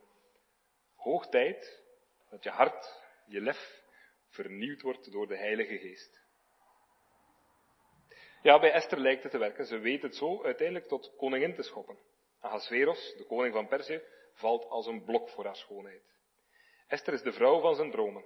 Hoog 0.94 1.28
tijd 1.28 1.82
dat 2.30 2.42
je 2.42 2.50
hart, 2.50 3.00
je 3.26 3.40
lef, 3.40 3.82
vernieuwd 4.28 4.82
wordt 4.82 5.12
door 5.12 5.26
de 5.26 5.36
Heilige 5.36 5.78
Geest. 5.78 6.20
Ja, 8.42 8.58
bij 8.58 8.72
Esther 8.72 8.98
lijkt 8.98 9.22
het 9.22 9.32
te 9.32 9.38
werken. 9.38 9.66
Ze 9.66 9.78
weet 9.78 10.02
het 10.02 10.14
zo 10.14 10.44
uiteindelijk 10.44 10.88
tot 10.88 11.14
koningin 11.16 11.54
te 11.54 11.62
schoppen. 11.62 11.98
Ahasveros, 12.40 13.14
de 13.16 13.24
koning 13.24 13.54
van 13.54 13.68
Perzië, 13.68 14.02
valt 14.32 14.64
als 14.64 14.86
een 14.86 15.04
blok 15.04 15.28
voor 15.28 15.44
haar 15.44 15.56
schoonheid. 15.56 16.02
Esther 16.86 17.12
is 17.12 17.22
de 17.22 17.32
vrouw 17.32 17.60
van 17.60 17.74
zijn 17.74 17.90
dromen. 17.90 18.24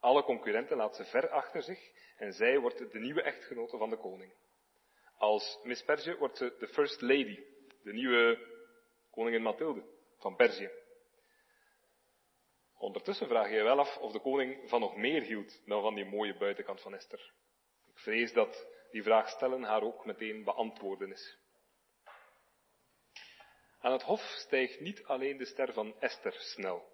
Alle 0.00 0.22
concurrenten 0.22 0.76
laat 0.76 0.96
ze 0.96 1.04
ver 1.04 1.28
achter 1.28 1.62
zich 1.62 1.92
en 2.16 2.32
zij 2.32 2.58
wordt 2.58 2.92
de 2.92 2.98
nieuwe 2.98 3.22
echtgenote 3.22 3.76
van 3.76 3.90
de 3.90 3.96
koning. 3.96 4.32
Als 5.16 5.60
Miss 5.62 5.84
Perzië 5.84 6.14
wordt 6.14 6.36
ze 6.36 6.54
de 6.58 6.68
First 6.68 7.00
Lady, 7.00 7.44
de 7.82 7.92
nieuwe 7.92 8.38
koningin 9.10 9.42
Mathilde 9.42 9.84
van 10.18 10.36
Perzië. 10.36 10.70
Ondertussen 12.78 13.28
vraag 13.28 13.48
je 13.48 13.54
je 13.54 13.62
wel 13.62 13.78
af 13.78 13.98
of 13.98 14.12
de 14.12 14.20
koning 14.20 14.68
van 14.68 14.80
nog 14.80 14.96
meer 14.96 15.22
hield 15.22 15.62
dan 15.66 15.82
van 15.82 15.94
die 15.94 16.04
mooie 16.04 16.36
buitenkant 16.36 16.80
van 16.80 16.94
Esther. 16.94 17.32
Ik 17.86 17.98
vrees 17.98 18.32
dat 18.32 18.66
die 18.90 19.02
vraag 19.02 19.28
stellen 19.28 19.62
haar 19.62 19.82
ook 19.82 20.04
meteen 20.04 20.44
beantwoorden 20.44 21.12
is. 21.12 21.38
Aan 23.84 23.92
het 23.92 24.02
hof 24.02 24.20
stijgt 24.20 24.80
niet 24.80 25.04
alleen 25.04 25.36
de 25.36 25.44
ster 25.44 25.72
van 25.72 25.94
Esther 26.00 26.32
snel. 26.32 26.84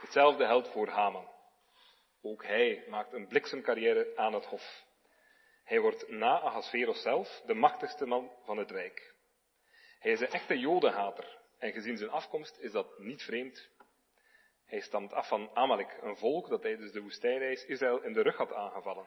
Hetzelfde 0.00 0.46
geldt 0.46 0.68
voor 0.68 0.88
Haman. 0.88 1.28
Ook 2.22 2.44
hij 2.44 2.84
maakt 2.88 3.12
een 3.12 3.26
bliksemcarrière 3.26 4.16
aan 4.16 4.34
het 4.34 4.44
hof. 4.44 4.84
Hij 5.64 5.80
wordt 5.80 6.08
na 6.08 6.40
Ahasveros 6.40 7.02
zelf 7.02 7.42
de 7.46 7.54
machtigste 7.54 8.06
man 8.06 8.30
van 8.42 8.56
het 8.58 8.70
rijk. 8.70 9.14
Hij 9.98 10.12
is 10.12 10.20
een 10.20 10.30
echte 10.30 10.58
jodenhater 10.58 11.38
en 11.58 11.72
gezien 11.72 11.96
zijn 11.96 12.10
afkomst 12.10 12.58
is 12.58 12.72
dat 12.72 12.98
niet 12.98 13.22
vreemd. 13.22 13.70
Hij 14.64 14.80
stamt 14.80 15.12
af 15.12 15.28
van 15.28 15.50
Amalek, 15.54 15.98
een 16.00 16.16
volk 16.16 16.48
dat 16.48 16.62
tijdens 16.62 16.92
de 16.92 17.02
woestijnreis 17.02 17.64
Israël 17.64 18.02
in 18.02 18.12
de 18.12 18.22
rug 18.22 18.36
had 18.36 18.52
aangevallen. 18.52 19.06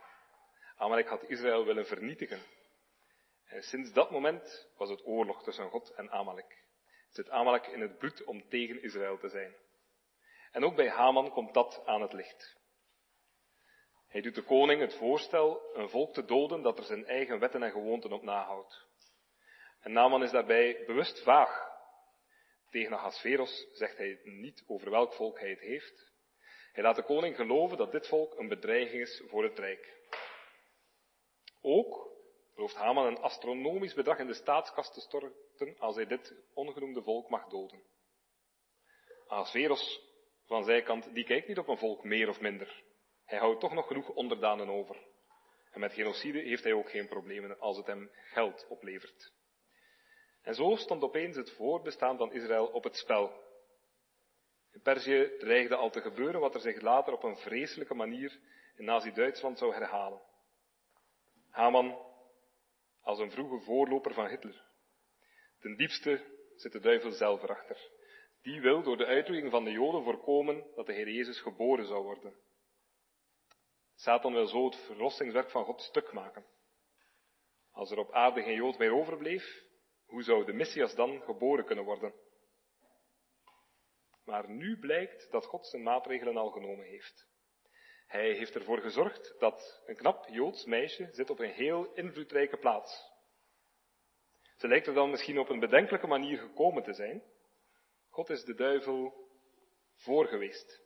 Amalek 0.78 1.08
had 1.08 1.30
Israël 1.30 1.66
willen 1.66 1.86
vernietigen. 1.86 2.42
En 3.46 3.63
sinds 3.63 3.94
dat 3.94 4.12
moment 4.12 4.68
was 4.78 4.90
het 4.90 5.06
oorlog 5.06 5.44
tussen 5.44 5.70
God 5.70 5.94
en 5.94 6.12
Amalek. 6.12 6.70
Zit 7.12 7.30
Amalek 7.30 7.68
in 7.68 7.82
het 7.82 7.98
bloed 7.98 8.24
om 8.24 8.50
tegen 8.50 8.82
Israël 8.82 9.18
te 9.18 9.30
zijn. 9.30 9.56
En 10.51 10.63
ook 10.63 10.75
bij 10.75 10.89
Haman 10.89 11.32
komt 11.32 11.53
dat 11.53 11.82
aan 11.86 12.01
het 12.01 12.13
licht. 12.13 12.60
Hij 14.08 14.22
doet 14.22 14.36
de 14.36 14.44
koning 14.44 14.82
het 14.82 14.96
voorstel 14.96 15.70
een 15.74 15.89
volk 15.89 16.13
te 16.13 16.25
doden 16.25 16.62
dat 16.62 16.77
er 16.77 16.84
zijn 16.84 17.06
eigen 17.06 17.39
wetten 17.39 17.63
en 17.63 17.72
gewoonten 17.72 18.12
op 18.12 18.24
nahoudt. 18.24 18.86
En 19.80 19.91
Naman 19.91 20.24
is 20.24 20.32
daarbij 20.32 20.84
bewust 20.86 21.24
vaag. 21.24 21.70
Tegen 22.70 22.98
Ahasveros 22.98 23.68
zegt 23.72 23.98
hij 23.98 24.20
niet 24.24 24.63
over 24.68 24.89
welk 24.89 25.13
volk 25.13 25.39
hij 25.39 25.50
het 25.50 25.60
heeft. 25.60 26.12
Hij 26.72 26.84
laat 26.84 26.96
de 26.96 27.03
koning 27.03 27.36
geloven 27.36 27.77
dat 27.77 27.91
dit 27.91 28.08
volk 28.08 28.39
een 28.39 28.48
bedreiging 28.48 29.01
is 29.01 29.24
voor 29.27 29.44
het 29.44 29.60
rijk. 29.60 29.94
Ook 31.62 32.10
belooft 32.56 32.75
Haman 32.75 33.06
een 33.06 33.22
astronomisch 33.22 33.94
bedrag 33.94 34.18
in 34.18 34.27
de 34.27 34.34
staatskast 34.34 34.94
te 34.94 35.01
storten 35.01 35.34
als 35.80 35.96
hij 35.96 36.06
dit 36.06 36.36
ongenoemde 36.53 37.01
volk 37.01 37.30
mag 37.30 37.48
doden. 37.48 37.84
Ahasveros 39.27 40.01
van 40.46 40.63
zijn 40.63 40.84
kant, 40.84 41.13
die 41.13 41.25
kijkt 41.25 41.48
niet 41.48 41.58
op 41.58 41.68
een 41.68 41.77
volk 41.77 42.03
meer 42.03 42.30
of 42.30 42.41
minder. 42.41 42.84
Hij 43.25 43.39
houdt 43.39 43.60
toch 43.60 43.74
nog 43.74 43.88
genoeg 43.88 44.10
onderdanen 44.10 44.70
over. 44.70 44.98
En 45.72 45.80
met 45.80 45.94
genocide 45.94 46.39
heeft 46.39 46.63
hij 46.63 46.74
ook 46.74 46.89
geen 46.89 47.08
problemen 47.08 47.60
als 47.60 47.77
het 47.77 47.86
hem 47.86 48.10
geld 48.13 48.65
oplevert. 48.70 49.34
En 50.41 50.56
zo 50.56 50.75
stond 50.75 51.03
opeens 51.03 51.36
het 51.36 51.51
voorbestaan 51.51 52.18
van 52.18 52.34
Israël 52.34 52.68
op 52.68 52.84
het 52.84 52.96
spel. 52.96 53.32
In 54.72 54.82
Perzië 54.82 55.36
dreigde 55.38 55.75
al 55.75 55.89
te 55.89 56.01
gebeuren 56.01 56.39
wat 56.39 56.56
er 56.56 56.62
zich 56.62 56.82
later 56.82 57.13
op 57.13 57.24
een 57.24 57.38
vreselijke 57.38 57.94
manier 57.94 58.39
in 58.75 58.86
Nazi-Duitsland 58.86 59.58
zou 59.58 59.74
herhalen. 59.74 60.22
Haman 61.50 61.98
als 63.01 63.20
een 63.20 63.32
vroege 63.32 63.60
voorloper 63.60 64.13
van 64.13 64.27
Hitler. 64.27 64.71
Ten 65.62 65.75
diepste 65.75 66.22
zit 66.56 66.72
de 66.72 66.80
duivel 66.80 67.12
zelf 67.12 67.44
erachter. 67.44 67.89
Die 68.41 68.62
wil 68.62 68.84
door 68.84 68.98
de 68.98 69.06
uitroeiing 69.06 69.51
van 69.51 69.63
de 69.63 69.72
Joden 69.72 70.03
voorkomen 70.03 70.65
dat 70.75 70.86
de 70.86 70.94
Heer 70.94 71.10
Jezus 71.10 71.41
geboren 71.41 71.86
zou 71.86 72.03
worden. 72.03 72.36
Satan 73.96 74.34
wil 74.34 74.48
zo 74.48 74.65
het 74.65 74.75
verlossingswerk 74.75 75.50
van 75.50 75.65
God 75.65 75.82
stuk 75.82 76.12
maken. 76.12 76.46
Als 77.72 77.91
er 77.91 77.98
op 77.98 78.12
aarde 78.12 78.41
geen 78.41 78.56
Jood 78.56 78.77
meer 78.77 78.94
overbleef, 78.94 79.63
hoe 80.06 80.24
zou 80.24 80.46
de 80.46 80.53
Messias 80.53 80.96
dan 80.96 81.22
geboren 81.22 81.65
kunnen 81.65 81.86
worden? 81.86 82.13
Maar 84.25 84.50
nu 84.50 84.80
blijkt 84.80 85.32
dat 85.32 85.46
God 85.46 85.68
zijn 85.68 85.84
maatregelen 85.84 86.38
al 86.38 86.50
genomen 86.50 86.86
heeft. 86.86 87.27
Hij 88.08 88.32
heeft 88.34 88.56
ervoor 88.56 88.80
gezorgd 88.80 89.36
dat 89.39 89.82
een 89.86 89.96
knap 89.96 90.27
Joods 90.27 90.65
meisje 90.65 91.10
zit 91.12 91.30
op 91.30 91.39
een 91.39 91.51
heel 91.51 91.94
invloedrijke 91.94 92.58
plaats. 92.58 93.11
Ze 94.62 94.68
lijkt 94.68 94.88
er 94.88 94.94
dan 94.94 95.10
misschien 95.10 95.39
op 95.39 95.50
een 95.50 95.60
bedenkelijke 95.60 96.08
manier 96.08 96.38
gekomen 96.38 96.84
te 96.84 96.94
zijn. 96.94 97.24
God 98.10 98.30
is 98.30 98.44
de 98.44 98.56
duivel 98.56 99.27
voor 99.96 100.25
geweest. 100.25 100.82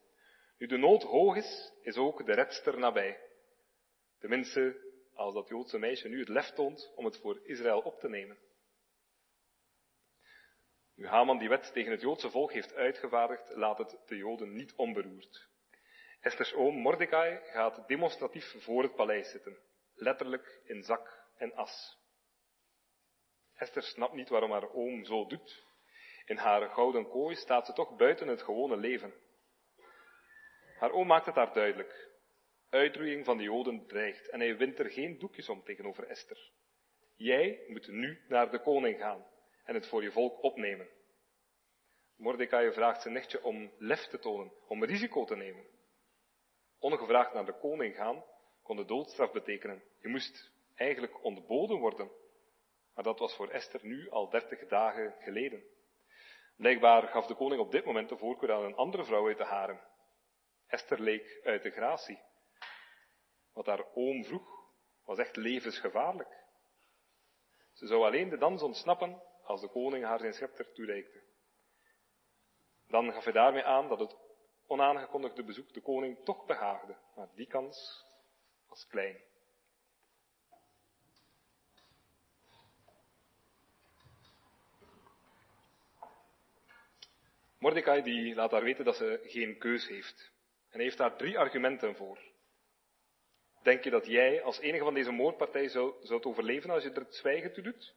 Nu 0.58 0.68
de 0.68 0.78
nood 0.78 1.04
hoog 1.04 1.36
is, 1.36 1.74
is 1.82 1.98
ook 1.98 2.26
de 2.26 2.34
redster 2.34 2.80
nabij. 2.80 3.20
Tenminste, 4.20 4.92
als 5.14 5.34
dat 5.34 5.48
Joodse 5.48 5.78
meisje 5.78 6.08
nu 6.08 6.20
het 6.20 6.30
lef 6.30 6.50
toont 6.50 6.92
om 6.96 7.06
het 7.06 7.18
voor 7.18 7.40
Israël 7.44 7.80
op 7.80 8.00
te 8.00 8.10
nemen. 8.10 8.38
Nu 10.96 11.08
Haman 11.08 11.38
die 11.38 11.50
wet 11.50 11.74
tegen 11.74 11.92
het 11.92 12.02
Joodse 12.02 12.30
volk 12.30 12.52
heeft 12.52 12.74
uitgevaardigd, 12.74 13.56
laat 13.56 13.78
het 13.78 13.98
de 14.06 14.16
Joden 14.16 14.54
niet 14.54 14.74
onberoerd. 14.76 15.48
Esther's 16.20 16.54
oom 16.54 16.76
Mordecai 16.76 17.40
gaat 17.44 17.88
demonstratief 17.88 18.56
voor 18.64 18.84
het 18.84 18.96
paleis 18.96 19.32
zitten, 19.32 19.58
letterlijk 19.94 20.62
in 20.64 20.84
zak 20.84 21.24
en 21.38 21.54
as. 21.54 22.04
Esther 23.56 23.84
snapt 23.84 24.14
niet 24.14 24.30
waarom 24.30 24.52
haar 24.52 24.74
oom 24.74 25.06
zo 25.06 25.26
doet. 25.26 25.66
In 26.26 26.38
haar 26.38 26.70
gouden 26.70 27.10
kooi 27.10 27.36
staat 27.36 27.66
ze 27.66 27.74
toch 27.74 27.96
buiten 27.96 28.28
het 28.28 28.42
gewone 28.42 28.78
leven. 28.78 29.14
Haar 30.80 30.92
oom 30.92 31.08
maakt 31.08 31.26
het 31.26 31.36
haar 31.36 31.54
duidelijk. 31.54 32.10
Uitroeiing 32.70 33.26
van 33.26 33.38
de 33.38 33.44
Joden 33.44 33.88
dreigt 33.88 34.30
en 34.30 34.40
hij 34.40 34.58
wint 34.58 34.80
er 34.80 34.90
geen 34.90 35.18
doekjes 35.18 35.50
om 35.50 35.64
tegenover 35.64 36.08
Esther. 36.08 36.52
Jij 37.16 37.64
moet 37.68 37.88
nu 37.88 38.22
naar 38.28 38.52
de 38.52 38.60
koning 38.60 38.98
gaan 39.00 39.26
en 39.64 39.74
het 39.74 39.88
voor 39.88 40.04
je 40.04 40.12
volk 40.12 40.44
opnemen. 40.44 40.90
Mordecai 42.16 42.74
vraagt 42.74 43.02
zijn 43.02 43.14
nichtje 43.14 43.44
om 43.44 43.72
lef 43.78 44.08
te 44.08 44.20
tonen, 44.20 44.52
om 44.68 44.84
risico 44.84 45.26
te 45.26 45.36
nemen. 45.36 45.66
Ongevraagd 46.80 47.34
naar 47.34 47.46
de 47.46 47.58
koning 47.60 47.96
gaan 47.96 48.24
kon 48.64 48.76
de 48.76 48.86
doodstraf 48.86 49.32
betekenen. 49.32 49.84
Je 50.00 50.08
moest 50.08 50.52
eigenlijk 50.76 51.24
ontboden 51.24 51.80
worden. 51.80 52.12
Maar 52.96 53.04
dat 53.04 53.20
was 53.20 53.36
voor 53.36 53.50
Esther 53.50 53.86
nu 53.86 54.10
al 54.10 54.30
dertig 54.30 54.68
dagen 54.68 55.16
geleden. 55.20 55.64
Blijkbaar 56.56 57.08
gaf 57.08 57.26
de 57.26 57.36
koning 57.36 57.62
op 57.62 57.72
dit 57.72 57.86
moment 57.86 58.10
de 58.10 58.18
voorkeur 58.18 58.54
aan 58.54 58.64
een 58.64 58.76
andere 58.76 59.06
vrouw 59.06 59.28
uit 59.28 59.38
de 59.38 59.44
harem. 59.44 59.80
Esther 60.68 61.00
leek 61.00 61.40
uit 61.44 61.64
de 61.64 61.72
gratie. 61.72 62.20
Wat 63.54 63.66
haar 63.66 63.86
oom 63.94 64.24
vroeg, 64.24 64.48
was 65.04 65.18
echt 65.18 65.36
levensgevaarlijk. 65.36 66.44
Ze 67.74 67.88
zou 67.88 68.04
alleen 68.04 68.30
de 68.30 68.38
dans 68.38 68.62
ontsnappen 68.62 69.22
als 69.44 69.62
de 69.62 69.70
koning 69.70 70.04
haar 70.04 70.20
zijn 70.20 70.34
scepter 70.34 70.72
toereikte. 70.74 71.24
Dan 72.88 73.14
gaf 73.14 73.24
hij 73.24 73.34
daarmee 73.34 73.64
aan 73.64 73.88
dat 73.88 74.00
het 74.00 74.16
onaangekondigde 74.68 75.44
bezoek 75.44 75.74
de 75.74 75.82
koning 75.82 76.24
toch 76.24 76.46
behaagde. 76.46 76.98
Maar 77.16 77.30
die 77.34 77.48
kans 77.48 78.06
was 78.68 78.88
klein. 78.88 79.24
Mordecai 87.66 88.02
die 88.02 88.36
laat 88.36 88.52
haar 88.52 88.64
weten 88.64 88.86
dat 88.86 88.96
ze 88.96 89.20
geen 89.24 89.58
keus 89.58 89.88
heeft. 89.88 90.32
En 90.70 90.76
hij 90.76 90.84
heeft 90.84 90.98
daar 90.98 91.16
drie 91.16 91.40
argumenten 91.40 91.96
voor. 91.96 92.20
Denk 93.64 93.84
je 93.84 93.90
dat 93.90 94.06
jij 94.06 94.44
als 94.44 94.60
enige 94.60 94.84
van 94.84 94.94
deze 94.94 95.12
moordpartij 95.12 95.68
zou, 95.68 95.94
zoudt 96.02 96.26
overleven 96.26 96.70
als 96.70 96.84
je 96.84 96.90
er 96.90 97.02
het 97.02 97.16
zwijgen 97.16 97.54
toe 97.54 97.64
doet? 97.64 97.96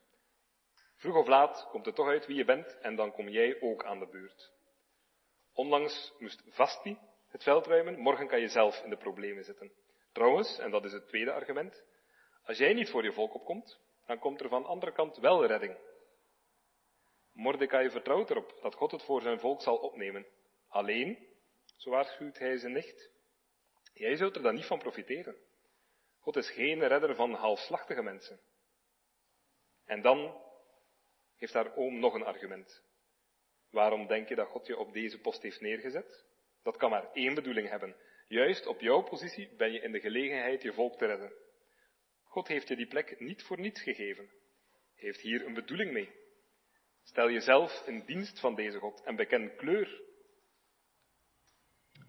Vroeg 0.97 1.17
of 1.17 1.27
laat 1.27 1.69
komt 1.71 1.87
het 1.87 1.95
toch 1.95 2.07
uit 2.07 2.27
wie 2.27 2.37
je 2.37 2.45
bent 2.45 2.79
en 2.81 2.97
dan 2.97 3.13
kom 3.13 3.29
jij 3.29 3.61
ook 3.61 3.85
aan 3.85 3.99
de 3.99 4.07
beurt. 4.07 4.53
Onlangs 5.53 6.15
moest 6.19 6.43
Vasti 6.47 6.99
het 7.29 7.43
veld 7.43 7.67
ruimen, 7.67 7.99
morgen 7.99 8.29
kan 8.29 8.41
je 8.41 8.49
zelf 8.49 8.83
in 8.85 8.91
de 8.91 8.97
problemen 8.97 9.45
zitten. 9.45 9.73
Trouwens, 10.13 10.59
en 10.59 10.71
dat 10.71 10.85
is 10.85 10.93
het 10.93 11.09
tweede 11.09 11.33
argument, 11.33 11.85
als 12.45 12.59
jij 12.59 12.73
niet 12.73 12.91
voor 12.91 13.05
je 13.05 13.13
volk 13.13 13.35
opkomt, 13.35 13.81
dan 14.07 14.19
komt 14.19 14.41
er 14.41 14.49
van 14.49 14.63
de 14.63 14.69
andere 14.69 14.93
kant 14.93 15.17
wel 15.17 15.47
redding. 15.47 15.77
Mordecai 17.39 17.91
vertrouwt 17.91 18.31
erop 18.31 18.59
dat 18.63 18.75
God 18.75 18.91
het 18.91 19.03
voor 19.03 19.23
zijn 19.23 19.41
volk 19.41 19.63
zal 19.63 19.77
opnemen. 19.77 20.27
Alleen, 20.69 21.29
zo 21.77 21.91
waarschuwt 21.91 22.39
hij 22.39 22.57
zijn 22.57 22.73
nicht, 22.73 23.11
jij 23.93 24.17
zult 24.17 24.37
er 24.37 24.43
dan 24.43 24.55
niet 24.55 24.65
van 24.65 24.79
profiteren. 24.79 25.37
God 26.19 26.37
is 26.37 26.51
geen 26.51 26.87
redder 26.87 27.15
van 27.15 27.35
halfslachtige 27.35 28.03
mensen. 28.03 28.41
En 29.85 30.03
dan 30.03 30.43
heeft 31.37 31.53
haar 31.53 31.77
oom 31.77 31.99
nog 31.99 32.15
een 32.15 32.25
argument. 32.25 32.83
Waarom 33.71 34.07
denk 34.07 34.29
je 34.29 34.35
dat 34.35 34.49
God 34.49 34.67
je 34.67 34.77
op 34.77 34.93
deze 34.93 35.21
post 35.21 35.43
heeft 35.43 35.61
neergezet? 35.61 36.25
Dat 36.63 36.77
kan 36.77 36.91
maar 36.91 37.13
één 37.13 37.35
bedoeling 37.35 37.69
hebben. 37.69 37.97
Juist 38.29 38.67
op 38.67 38.81
jouw 38.81 39.03
positie 39.03 39.49
ben 39.57 39.73
je 39.73 39.81
in 39.81 39.93
de 39.93 40.01
gelegenheid 40.01 40.63
je 40.63 40.73
volk 40.73 40.99
te 40.99 41.07
redden. 41.07 41.33
God 42.23 42.49
heeft 42.49 42.69
je 42.69 42.77
die 42.77 42.89
plek 42.89 43.21
niet 43.21 43.43
voor 43.43 43.61
niets 43.61 43.83
gegeven. 43.83 44.25
Hij 44.95 45.07
heeft 45.07 45.21
hier 45.21 45.47
een 45.47 45.55
bedoeling 45.55 45.93
mee. 45.93 46.18
Stel 47.09 47.31
jezelf 47.31 47.87
in 47.87 48.05
dienst 48.05 48.41
van 48.41 48.55
deze 48.55 48.79
God 48.79 49.03
en 49.05 49.17
beken 49.17 49.57
kleur. 49.57 50.03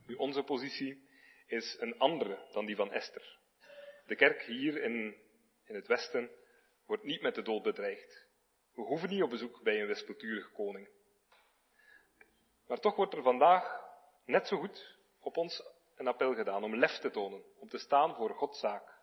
Nu, 0.05 0.15
onze 0.15 0.43
positie 0.43 1.09
is 1.47 1.77
een 1.79 1.97
andere 1.97 2.47
dan 2.51 2.65
die 2.65 2.75
van 2.75 2.91
Esther. 2.91 3.39
De 4.05 4.15
kerk 4.15 4.41
hier 4.41 4.81
in, 4.83 5.15
in 5.65 5.75
het 5.75 5.87
Westen 5.87 6.29
wordt 6.85 7.03
niet 7.03 7.21
met 7.21 7.35
de 7.35 7.41
dood 7.41 7.63
bedreigd. 7.63 8.27
We 8.73 8.81
hoeven 8.81 9.09
niet 9.09 9.23
op 9.23 9.29
bezoek 9.29 9.61
bij 9.63 9.81
een 9.81 9.87
wispelturige 9.87 10.51
koning. 10.51 10.89
Maar 12.67 12.79
toch 12.79 12.95
wordt 12.95 13.13
er 13.13 13.23
vandaag 13.23 13.81
net 14.25 14.47
zo 14.47 14.57
goed 14.57 14.97
op 15.19 15.37
ons 15.37 15.63
een 15.95 16.07
appel 16.07 16.35
gedaan 16.35 16.63
om 16.63 16.75
lef 16.75 16.97
te 16.97 17.11
tonen, 17.11 17.43
om 17.59 17.69
te 17.69 17.77
staan 17.77 18.15
voor 18.15 18.35
Gods 18.35 18.59
zaak. 18.59 18.97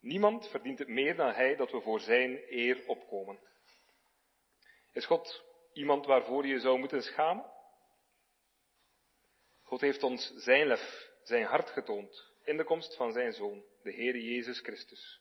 Niemand 0.00 0.48
verdient 0.48 0.78
het 0.78 0.88
meer 0.88 1.16
dan 1.16 1.32
hij 1.32 1.56
dat 1.56 1.70
we 1.70 1.80
voor 1.80 2.00
zijn 2.00 2.42
eer 2.48 2.86
opkomen. 2.86 3.46
Is 4.92 5.06
God 5.06 5.44
iemand 5.72 6.06
waarvoor 6.06 6.46
je 6.46 6.58
zou 6.58 6.78
moeten 6.78 7.02
schamen? 7.02 7.52
God 9.62 9.80
heeft 9.80 10.02
ons 10.02 10.32
zijn 10.36 10.66
lef, 10.66 11.10
zijn 11.22 11.44
hart 11.44 11.70
getoond 11.70 12.32
in 12.44 12.56
de 12.56 12.64
komst 12.64 12.96
van 12.96 13.12
zijn 13.12 13.32
Zoon, 13.32 13.64
de 13.82 13.90
Heer 13.90 14.16
Jezus 14.16 14.60
Christus. 14.60 15.20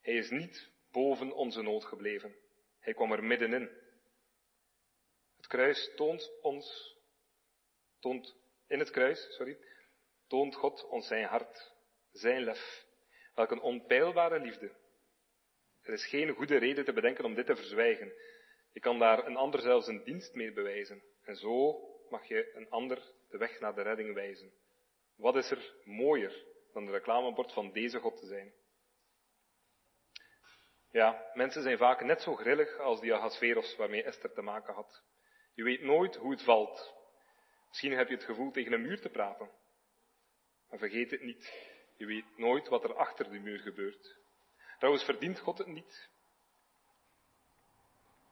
Hij 0.00 0.14
is 0.14 0.30
niet 0.30 0.70
boven 0.90 1.32
onze 1.32 1.62
nood 1.62 1.84
gebleven. 1.84 2.36
Hij 2.80 2.94
kwam 2.94 3.12
er 3.12 3.24
middenin. 3.24 3.70
Het 5.36 5.46
kruis 5.46 5.92
toont 5.96 6.30
ons, 6.42 6.96
toont, 8.00 8.36
in 8.66 8.78
het 8.78 8.90
kruis, 8.90 9.34
sorry, 9.34 9.58
toont 10.26 10.54
God 10.54 10.86
ons 10.88 11.06
zijn 11.06 11.24
hart, 11.24 11.72
zijn 12.12 12.42
lef. 12.42 12.86
Welk 13.34 13.50
een 13.50 13.60
onpeilbare 13.60 14.40
liefde. 14.40 14.72
Er 15.82 15.92
is 15.92 16.06
geen 16.06 16.34
goede 16.34 16.56
reden 16.56 16.84
te 16.84 16.92
bedenken 16.92 17.24
om 17.24 17.34
dit 17.34 17.46
te 17.46 17.56
verzwijgen. 17.56 18.12
Je 18.72 18.80
kan 18.80 18.98
daar 18.98 19.26
een 19.26 19.36
ander 19.36 19.60
zelfs 19.60 19.86
een 19.86 20.04
dienst 20.04 20.34
mee 20.34 20.52
bewijzen. 20.52 21.02
En 21.22 21.36
zo 21.36 21.80
mag 22.10 22.28
je 22.28 22.54
een 22.54 22.70
ander 22.70 23.02
de 23.28 23.38
weg 23.38 23.60
naar 23.60 23.74
de 23.74 23.82
redding 23.82 24.14
wijzen. 24.14 24.52
Wat 25.16 25.36
is 25.36 25.50
er 25.50 25.74
mooier 25.84 26.44
dan 26.72 26.84
de 26.84 26.92
reclamebord 26.92 27.52
van 27.52 27.72
deze 27.72 27.98
God 27.98 28.16
te 28.16 28.26
zijn? 28.26 28.52
Ja, 30.90 31.30
mensen 31.34 31.62
zijn 31.62 31.78
vaak 31.78 32.02
net 32.02 32.22
zo 32.22 32.34
grillig 32.34 32.78
als 32.78 33.00
die 33.00 33.14
Ahasveros 33.14 33.76
waarmee 33.76 34.02
Esther 34.02 34.32
te 34.32 34.42
maken 34.42 34.74
had. 34.74 35.02
Je 35.54 35.62
weet 35.62 35.82
nooit 35.82 36.16
hoe 36.16 36.30
het 36.30 36.42
valt. 36.42 36.94
Misschien 37.68 37.92
heb 37.92 38.08
je 38.08 38.14
het 38.14 38.24
gevoel 38.24 38.50
tegen 38.50 38.72
een 38.72 38.82
muur 38.82 39.00
te 39.00 39.08
praten. 39.08 39.50
Maar 40.68 40.78
vergeet 40.78 41.10
het 41.10 41.22
niet. 41.22 41.52
Je 41.96 42.06
weet 42.06 42.38
nooit 42.38 42.68
wat 42.68 42.84
er 42.84 42.94
achter 42.94 43.30
de 43.30 43.38
muur 43.38 43.58
gebeurt. 43.58 44.16
Trouwens, 44.78 45.04
verdient 45.04 45.38
God 45.38 45.58
het 45.58 45.66
niet? 45.66 46.10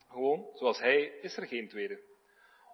Gewoon, 0.09 0.51
zoals 0.55 0.79
hij 0.79 1.03
is 1.03 1.37
er 1.37 1.47
geen 1.47 1.69
tweede. 1.69 2.01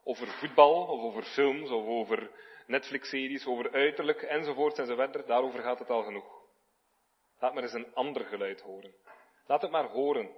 Over 0.04 0.26
voetbal, 0.26 0.86
of 0.86 1.00
over 1.00 1.22
films, 1.22 1.70
of 1.70 1.86
over 1.86 2.30
Netflix-series, 2.66 3.46
over 3.46 3.72
uiterlijk, 3.72 4.22
enzovoort 4.22 4.78
enzovoort, 4.78 5.26
daarover 5.26 5.62
gaat 5.62 5.78
het 5.78 5.90
al 5.90 6.02
genoeg. 6.02 6.42
Laat 7.38 7.54
maar 7.54 7.62
eens 7.62 7.72
een 7.72 7.94
ander 7.94 8.24
geluid 8.24 8.60
horen. 8.60 8.94
Laat 9.46 9.62
het 9.62 9.70
maar 9.70 9.88
horen. 9.88 10.30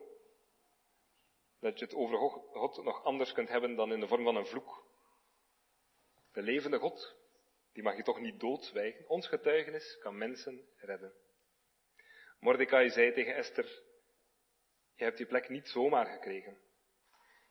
Dat 1.61 1.79
je 1.79 1.85
het 1.85 1.95
over 1.95 2.19
God 2.53 2.85
nog 2.85 3.05
anders 3.05 3.33
kunt 3.33 3.49
hebben 3.49 3.75
dan 3.75 3.93
in 3.93 4.01
de 4.01 4.09
vorm 4.09 4.25
van 4.25 4.37
een 4.37 4.47
vloek. 4.47 4.87
De 6.33 6.43
levende 6.43 6.79
God, 6.79 7.17
die 7.73 7.83
mag 7.83 7.97
je 7.97 8.03
toch 8.03 8.21
niet 8.21 8.41
doodzwijgen. 8.41 9.09
Ons 9.09 9.29
getuigenis 9.29 9.99
kan 9.99 10.19
mensen 10.19 10.69
redden. 10.77 11.13
Mordecai 12.39 12.91
zei 12.91 13.13
tegen 13.13 13.35
Esther, 13.35 13.83
je 14.95 15.05
hebt 15.05 15.17
die 15.17 15.27
plek 15.27 15.49
niet 15.49 15.69
zomaar 15.69 16.07
gekregen. 16.07 16.59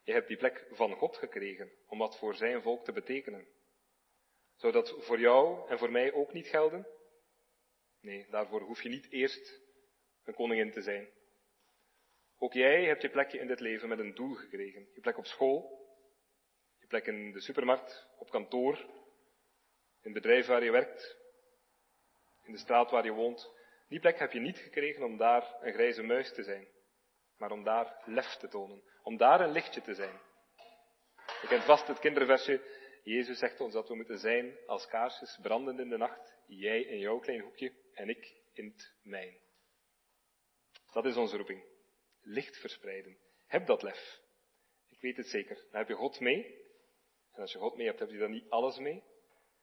Je 0.04 0.12
hebt 0.12 0.28
die 0.28 0.38
plek 0.38 0.68
van 0.72 0.94
God 0.94 1.18
gekregen 1.18 1.72
om 1.88 1.98
wat 1.98 2.18
voor 2.18 2.36
zijn 2.36 2.62
volk 2.62 2.86
te 2.86 2.92
betekenen. 2.92 3.48
Zou 4.56 4.74
dat 4.74 4.96
voor 4.98 5.20
jou 5.20 5.70
en 5.70 5.78
voor 5.78 5.92
mij 5.92 6.14
ook 6.14 6.34
niet 6.34 6.48
gelden? 6.48 6.88
Nee, 8.00 8.28
daarvoor 8.30 8.62
hoef 8.62 8.82
je 8.82 8.90
niet 8.90 9.12
eerst 9.12 9.62
een 10.24 10.34
koningin 10.34 10.72
te 10.72 10.82
zijn. 10.82 11.10
Ook 12.38 12.54
jij 12.54 12.86
hebt 12.86 13.02
je 13.02 13.10
plekje 13.10 13.40
in 13.40 13.48
dit 13.48 13.60
leven 13.60 13.90
met 13.90 14.00
een 14.00 14.14
doel 14.14 14.34
gekregen. 14.34 14.88
Je 14.94 15.02
plek 15.02 15.18
op 15.18 15.26
school, 15.26 15.88
je 16.80 16.88
plek 16.88 17.06
in 17.06 17.32
de 17.32 17.42
supermarkt, 17.42 18.08
op 18.18 18.30
kantoor, 18.30 18.78
in 20.02 20.12
het 20.12 20.14
bedrijf 20.14 20.46
waar 20.46 20.64
je 20.64 20.72
werkt, 20.72 21.18
in 22.44 22.52
de 22.52 22.58
straat 22.58 22.92
waar 22.92 23.06
je 23.06 23.12
woont. 23.12 23.52
Die 23.88 24.00
plek 24.00 24.20
heb 24.20 24.32
je 24.32 24.40
niet 24.40 24.58
gekregen 24.58 25.04
om 25.04 25.18
daar 25.18 25.56
een 25.62 25.74
grijze 25.74 26.04
muis 26.04 26.34
te 26.34 26.44
zijn, 26.44 26.68
maar 27.44 27.52
om 27.52 27.64
daar 27.64 28.02
lef 28.06 28.36
te 28.36 28.48
tonen, 28.48 28.84
om 29.02 29.18
daar 29.18 29.42
een 29.42 29.52
lichtje 29.52 29.82
te 29.82 29.94
zijn. 29.94 30.20
Je 31.42 31.48
kent 31.48 31.64
vast 31.64 31.88
het 31.88 32.00
kinderversje, 32.00 32.62
Jezus 33.04 33.40
zegt 33.40 33.60
ons 33.60 33.74
dat 33.74 33.88
we 33.88 33.96
moeten 33.96 34.18
zijn 34.18 34.58
als 34.66 34.88
kaarsjes 34.88 35.40
brandend 35.42 35.80
in 35.80 35.90
de 35.90 35.98
nacht, 35.98 36.36
jij 36.48 36.82
in 36.82 37.00
jouw 37.00 37.20
klein 37.20 37.42
hoekje 37.42 37.74
en 37.94 38.10
ik 38.10 38.36
in 38.54 38.66
het 38.66 38.96
mijn. 39.02 39.38
Dat 40.92 41.06
is 41.06 41.16
onze 41.16 41.38
roeping 41.38 41.64
licht 42.22 42.58
verspreiden. 42.58 43.18
Heb 43.48 43.66
dat 43.66 43.82
lef. 43.82 44.20
Ik 44.90 45.02
weet 45.02 45.18
het 45.18 45.28
zeker. 45.28 45.56
Dan 45.56 45.80
heb 45.80 45.88
je 45.88 45.96
God 45.96 46.20
mee. 46.20 46.62
En 47.34 47.42
als 47.42 47.52
je 47.52 47.58
God 47.58 47.76
mee 47.76 47.88
hebt, 47.88 48.00
heb 48.00 48.10
je 48.10 48.18
dan 48.18 48.32
niet 48.32 48.50
alles 48.50 48.78
mee. 48.78 49.04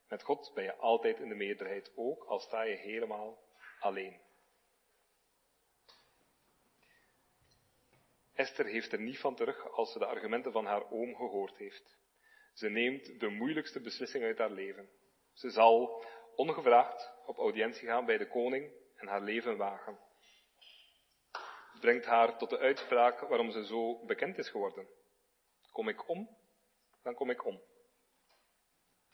Met 0.08 0.22
God 0.22 0.52
ben 0.54 0.64
je 0.64 0.74
altijd 0.74 1.18
in 1.18 1.28
de 1.28 1.34
meerderheid, 1.34 1.92
ook 1.94 2.24
al 2.24 2.40
sta 2.40 2.62
je 2.62 2.76
helemaal 2.76 3.42
alleen. 3.78 4.20
Esther 8.40 8.66
heeft 8.66 8.92
er 8.92 9.00
niet 9.00 9.18
van 9.18 9.34
terug 9.34 9.70
als 9.70 9.92
ze 9.92 9.98
de 9.98 10.06
argumenten 10.06 10.52
van 10.52 10.66
haar 10.66 10.90
oom 10.90 11.14
gehoord 11.16 11.56
heeft. 11.56 11.98
Ze 12.52 12.68
neemt 12.68 13.20
de 13.20 13.28
moeilijkste 13.28 13.80
beslissing 13.80 14.24
uit 14.24 14.38
haar 14.38 14.50
leven. 14.50 14.90
Ze 15.32 15.50
zal 15.50 16.04
ongevraagd 16.34 17.12
op 17.26 17.38
audiëntie 17.38 17.88
gaan 17.88 18.04
bij 18.04 18.18
de 18.18 18.28
koning 18.28 18.72
en 18.96 19.06
haar 19.06 19.22
leven 19.22 19.56
wagen 19.56 19.98
brengt 21.80 22.04
haar 22.04 22.38
tot 22.38 22.50
de 22.50 22.58
uitspraak 22.58 23.20
waarom 23.20 23.50
ze 23.50 23.66
zo 23.66 24.04
bekend 24.04 24.38
is 24.38 24.48
geworden. 24.48 24.88
Kom 25.72 25.88
ik 25.88 26.08
om, 26.08 26.36
dan 27.02 27.14
kom 27.14 27.30
ik 27.30 27.44
om. 27.44 27.60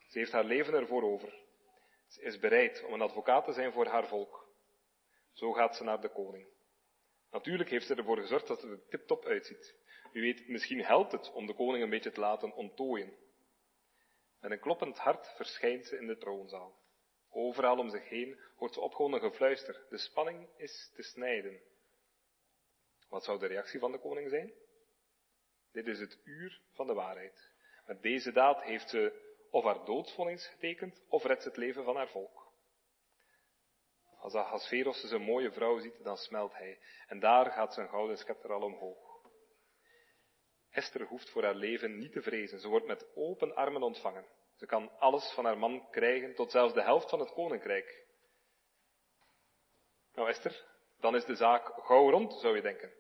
Ze 0.08 0.18
heeft 0.18 0.32
haar 0.32 0.44
leven 0.44 0.74
ervoor 0.74 1.02
over. 1.02 1.34
Ze 2.08 2.22
is 2.22 2.38
bereid 2.38 2.84
om 2.84 2.92
een 2.92 3.00
advocaat 3.00 3.44
te 3.44 3.52
zijn 3.52 3.72
voor 3.72 3.86
haar 3.86 4.06
volk. 4.06 4.48
Zo 5.32 5.52
gaat 5.52 5.76
ze 5.76 5.84
naar 5.84 6.00
de 6.00 6.08
koning. 6.08 6.55
Natuurlijk 7.30 7.70
heeft 7.70 7.86
ze 7.86 7.94
ervoor 7.94 8.16
gezorgd 8.16 8.46
dat 8.46 8.60
ze 8.60 8.68
er 8.68 8.88
tip-top 8.88 9.24
uitziet. 9.24 9.74
U 10.12 10.20
weet, 10.20 10.48
misschien 10.48 10.84
helpt 10.84 11.12
het 11.12 11.32
om 11.32 11.46
de 11.46 11.54
koning 11.54 11.84
een 11.84 11.90
beetje 11.90 12.12
te 12.12 12.20
laten 12.20 12.54
onttooien. 12.54 13.16
Met 14.40 14.50
een 14.50 14.60
kloppend 14.60 14.98
hart 14.98 15.34
verschijnt 15.36 15.86
ze 15.86 15.98
in 15.98 16.06
de 16.06 16.18
troonzaal. 16.18 16.78
Overal 17.30 17.78
om 17.78 17.90
zich 17.90 18.08
heen 18.08 18.40
hoort 18.56 18.74
ze 18.74 18.80
opgewonden 18.80 19.20
gefluister. 19.20 19.86
De 19.88 19.98
spanning 19.98 20.48
is 20.56 20.92
te 20.94 21.02
snijden. 21.02 21.60
Wat 23.08 23.24
zou 23.24 23.38
de 23.38 23.46
reactie 23.46 23.80
van 23.80 23.92
de 23.92 23.98
koning 23.98 24.30
zijn? 24.30 24.52
Dit 25.72 25.86
is 25.86 25.98
het 25.98 26.20
uur 26.24 26.60
van 26.72 26.86
de 26.86 26.94
waarheid. 26.94 27.52
Met 27.86 28.02
deze 28.02 28.32
daad 28.32 28.62
heeft 28.62 28.88
ze 28.88 29.24
of 29.50 29.64
haar 29.64 29.84
doodsvonnis 29.84 30.46
getekend, 30.46 31.02
of 31.08 31.24
redt 31.24 31.42
ze 31.42 31.48
het 31.48 31.56
leven 31.56 31.84
van 31.84 31.96
haar 31.96 32.08
volk. 32.08 32.45
Als 34.26 34.34
Ahasveros 34.34 35.10
een 35.10 35.22
mooie 35.22 35.52
vrouw 35.52 35.78
ziet, 35.78 36.04
dan 36.04 36.16
smelt 36.16 36.52
hij. 36.52 36.78
En 37.06 37.20
daar 37.20 37.50
gaat 37.50 37.74
zijn 37.74 37.88
gouden 37.88 38.18
scepter 38.18 38.52
al 38.52 38.62
omhoog. 38.62 39.20
Esther 40.70 41.06
hoeft 41.06 41.30
voor 41.30 41.42
haar 41.42 41.54
leven 41.54 41.98
niet 41.98 42.12
te 42.12 42.22
vrezen. 42.22 42.60
Ze 42.60 42.68
wordt 42.68 42.86
met 42.86 43.06
open 43.14 43.54
armen 43.54 43.82
ontvangen. 43.82 44.26
Ze 44.56 44.66
kan 44.66 44.98
alles 44.98 45.32
van 45.34 45.44
haar 45.44 45.58
man 45.58 45.90
krijgen, 45.90 46.34
tot 46.34 46.50
zelfs 46.50 46.74
de 46.74 46.82
helft 46.82 47.10
van 47.10 47.20
het 47.20 47.32
koninkrijk. 47.32 48.06
Nou 50.12 50.28
Esther, 50.28 50.64
dan 51.00 51.14
is 51.14 51.24
de 51.24 51.36
zaak 51.36 51.72
gauw 51.84 52.10
rond, 52.10 52.32
zou 52.32 52.56
je 52.56 52.62
denken. 52.62 52.92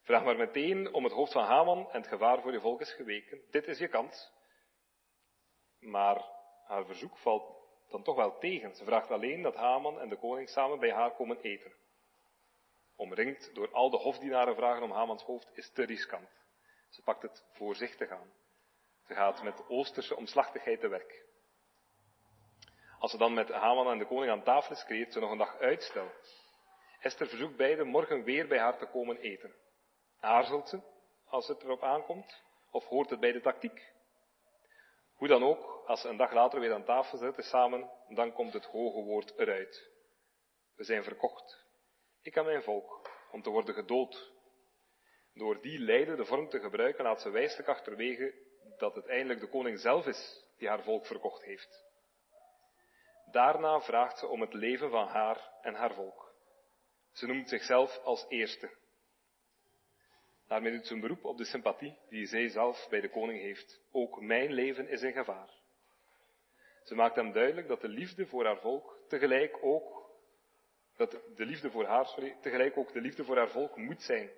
Vraag 0.00 0.24
maar 0.24 0.36
meteen 0.36 0.92
om 0.92 1.04
het 1.04 1.12
hoofd 1.12 1.32
van 1.32 1.44
Haman 1.44 1.90
en 1.90 2.00
het 2.00 2.10
gevaar 2.10 2.42
voor 2.42 2.52
je 2.52 2.60
volk 2.60 2.80
is 2.80 2.92
geweken. 2.92 3.42
Dit 3.50 3.66
is 3.66 3.78
je 3.78 3.88
kans. 3.88 4.32
Maar 5.78 6.24
haar 6.66 6.84
verzoek 6.86 7.18
valt 7.18 7.59
dan 7.90 8.02
toch 8.02 8.16
wel 8.16 8.38
tegen. 8.38 8.74
Ze 8.74 8.84
vraagt 8.84 9.10
alleen 9.10 9.42
dat 9.42 9.54
Haman 9.54 10.00
en 10.00 10.08
de 10.08 10.16
koning 10.16 10.48
samen 10.48 10.78
bij 10.78 10.92
haar 10.92 11.14
komen 11.14 11.40
eten. 11.40 11.72
Omringd 12.96 13.54
door 13.54 13.70
al 13.72 13.90
de 13.90 13.96
hofdienaren 13.96 14.54
vragen 14.54 14.82
om 14.82 14.90
Hamans 14.90 15.22
hoofd 15.22 15.50
is 15.56 15.70
te 15.70 15.84
riskant. 15.84 16.28
Ze 16.88 17.02
pakt 17.02 17.22
het 17.22 17.44
voorzichtig 17.52 18.10
aan. 18.10 18.32
Ze 19.06 19.14
gaat 19.14 19.42
met 19.42 19.68
oosterse 19.68 20.16
omslachtigheid 20.16 20.80
te 20.80 20.88
werk. 20.88 21.24
Als 22.98 23.10
ze 23.10 23.18
dan 23.18 23.34
met 23.34 23.48
Haman 23.48 23.90
en 23.90 23.98
de 23.98 24.06
koning 24.06 24.30
aan 24.30 24.42
tafel 24.42 24.72
is, 24.72 24.84
creëert 24.84 25.12
ze 25.12 25.20
nog 25.20 25.30
een 25.30 25.38
dag 25.38 25.58
uitstel. 25.58 26.10
Esther 27.00 27.26
verzoekt 27.26 27.56
beiden 27.56 27.86
morgen 27.86 28.22
weer 28.22 28.48
bij 28.48 28.58
haar 28.58 28.78
te 28.78 28.86
komen 28.86 29.16
eten. 29.16 29.54
Aarzelt 30.20 30.68
ze 30.68 30.80
als 31.24 31.48
het 31.48 31.62
erop 31.62 31.82
aankomt, 31.82 32.42
of 32.70 32.84
hoort 32.84 33.10
het 33.10 33.20
bij 33.20 33.32
de 33.32 33.40
tactiek? 33.40 33.92
Hoe 35.20 35.28
dan 35.28 35.42
ook, 35.42 35.82
als 35.86 36.00
ze 36.00 36.08
een 36.08 36.16
dag 36.16 36.32
later 36.32 36.60
weer 36.60 36.72
aan 36.72 36.84
tafel 36.84 37.18
zitten 37.18 37.44
samen, 37.44 37.90
dan 38.08 38.32
komt 38.32 38.52
het 38.52 38.64
hoge 38.64 39.02
woord 39.02 39.38
eruit. 39.38 39.90
We 40.76 40.84
zijn 40.84 41.04
verkocht. 41.04 41.64
Ik 42.22 42.36
en 42.36 42.44
mijn 42.44 42.62
volk, 42.62 43.10
om 43.30 43.42
te 43.42 43.50
worden 43.50 43.74
gedood. 43.74 44.32
Door 45.34 45.60
die 45.60 45.78
lijden 45.78 46.16
de 46.16 46.24
vorm 46.24 46.48
te 46.48 46.60
gebruiken, 46.60 47.04
laat 47.04 47.20
ze 47.20 47.30
wijselijk 47.30 47.68
achterwege 47.68 48.34
dat 48.78 48.94
het 48.94 49.06
eindelijk 49.06 49.40
de 49.40 49.48
koning 49.48 49.78
zelf 49.78 50.06
is 50.06 50.44
die 50.56 50.68
haar 50.68 50.82
volk 50.82 51.06
verkocht 51.06 51.42
heeft. 51.42 51.84
Daarna 53.30 53.80
vraagt 53.80 54.18
ze 54.18 54.26
om 54.26 54.40
het 54.40 54.52
leven 54.52 54.90
van 54.90 55.06
haar 55.06 55.52
en 55.62 55.74
haar 55.74 55.94
volk. 55.94 56.34
Ze 57.12 57.26
noemt 57.26 57.48
zichzelf 57.48 57.98
als 57.98 58.26
eerste. 58.28 58.78
Daarmee 60.50 60.72
doet 60.72 60.86
ze 60.86 60.94
een 60.94 61.00
beroep 61.00 61.24
op 61.24 61.36
de 61.36 61.44
sympathie 61.44 61.98
die 62.08 62.26
zij 62.26 62.48
zelf 62.48 62.86
bij 62.88 63.00
de 63.00 63.08
koning 63.08 63.40
heeft. 63.40 63.80
Ook 63.90 64.20
mijn 64.20 64.52
leven 64.52 64.88
is 64.88 65.02
in 65.02 65.12
gevaar. 65.12 65.50
Ze 66.82 66.94
maakt 66.94 67.16
hem 67.16 67.32
duidelijk 67.32 67.68
dat 67.68 67.80
de 67.80 67.88
liefde 67.88 68.26
voor 68.26 68.44
haar 68.44 68.60
volk 68.60 68.98
tegelijk 69.08 69.58
ook, 69.62 70.10
dat 70.96 71.10
de 71.10 71.44
liefde 71.44 71.70
voor 71.70 71.84
haar, 71.84 72.06
sorry, 72.06 72.36
tegelijk 72.40 72.76
ook 72.76 72.92
de 72.92 73.00
liefde 73.00 73.24
voor 73.24 73.36
haar 73.36 73.50
volk 73.50 73.76
moet 73.76 74.02
zijn. 74.02 74.30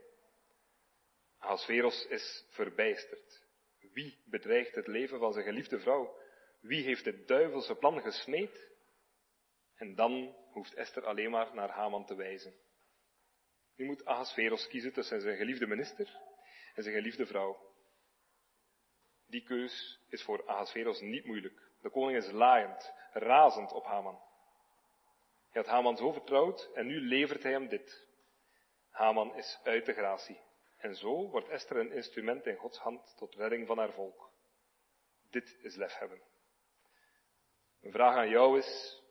Ahasveros 1.38 2.07
is 2.07 2.46
verbijsterd. 2.48 3.46
Wie 3.92 4.18
bedreigt 4.25 4.75
het 4.75 4.87
leven 4.87 5.18
van 5.18 5.33
zijn 5.33 5.44
geliefde 5.44 5.81
vrouw? 5.81 6.16
Wie 6.61 6.85
heeft 6.85 7.05
het 7.05 7.29
duivelse 7.29 7.75
plan 7.75 8.01
gesmeed? 8.01 8.70
En 9.75 9.94
dan 9.94 10.37
hoeft 10.51 10.75
Esther 10.75 11.05
alleen 11.05 11.31
maar 11.31 11.55
naar 11.55 11.70
Haman 11.70 12.07
te 12.07 12.14
wijzen. 12.14 12.55
Nu 13.76 13.85
moet 13.85 14.04
Ahasveros 14.04 14.68
kiezen 14.68 14.92
tussen 14.92 15.20
zijn 15.20 15.37
geliefde 15.37 15.66
minister 15.66 16.20
en 16.74 16.82
zijn 16.82 16.94
geliefde 16.94 17.26
vrouw. 17.26 17.70
Die 19.26 19.42
keus 19.42 20.00
is 20.08 20.22
voor 20.22 20.48
Ahasveros 20.48 21.00
niet 21.00 21.24
moeilijk. 21.24 21.70
De 21.80 21.90
koning 21.90 22.18
is 22.18 22.30
laaiend, 22.30 22.92
razend 23.12 23.72
op 23.72 23.85
Haman. 23.85 24.20
Hij 25.50 25.62
had 25.62 25.70
Haman 25.70 25.96
zo 25.96 26.12
vertrouwd 26.12 26.70
en 26.74 26.87
nu 26.87 27.00
levert 27.00 27.42
hij 27.42 27.52
hem 27.52 27.68
dit. 27.68 28.06
Haman 28.90 29.37
is 29.37 29.61
uit 29.62 29.87
de 29.87 29.92
gratie. 29.92 30.40
En 30.76 30.94
zo 30.94 31.28
wordt 31.28 31.48
Esther 31.48 31.76
een 31.76 31.92
instrument 31.92 32.46
in 32.46 32.56
Gods 32.56 32.78
hand 32.78 33.14
tot 33.16 33.35
redding 33.35 33.66
van 33.66 33.78
haar 33.78 33.92
volk. 33.92 34.30
Dit 35.30 35.56
is 35.61 35.74
lef 35.74 35.94
hebben. 35.94 36.20
Een 37.80 37.92
vraag 37.92 38.16
aan 38.16 38.28
jou 38.28 38.58
is, 38.58 39.02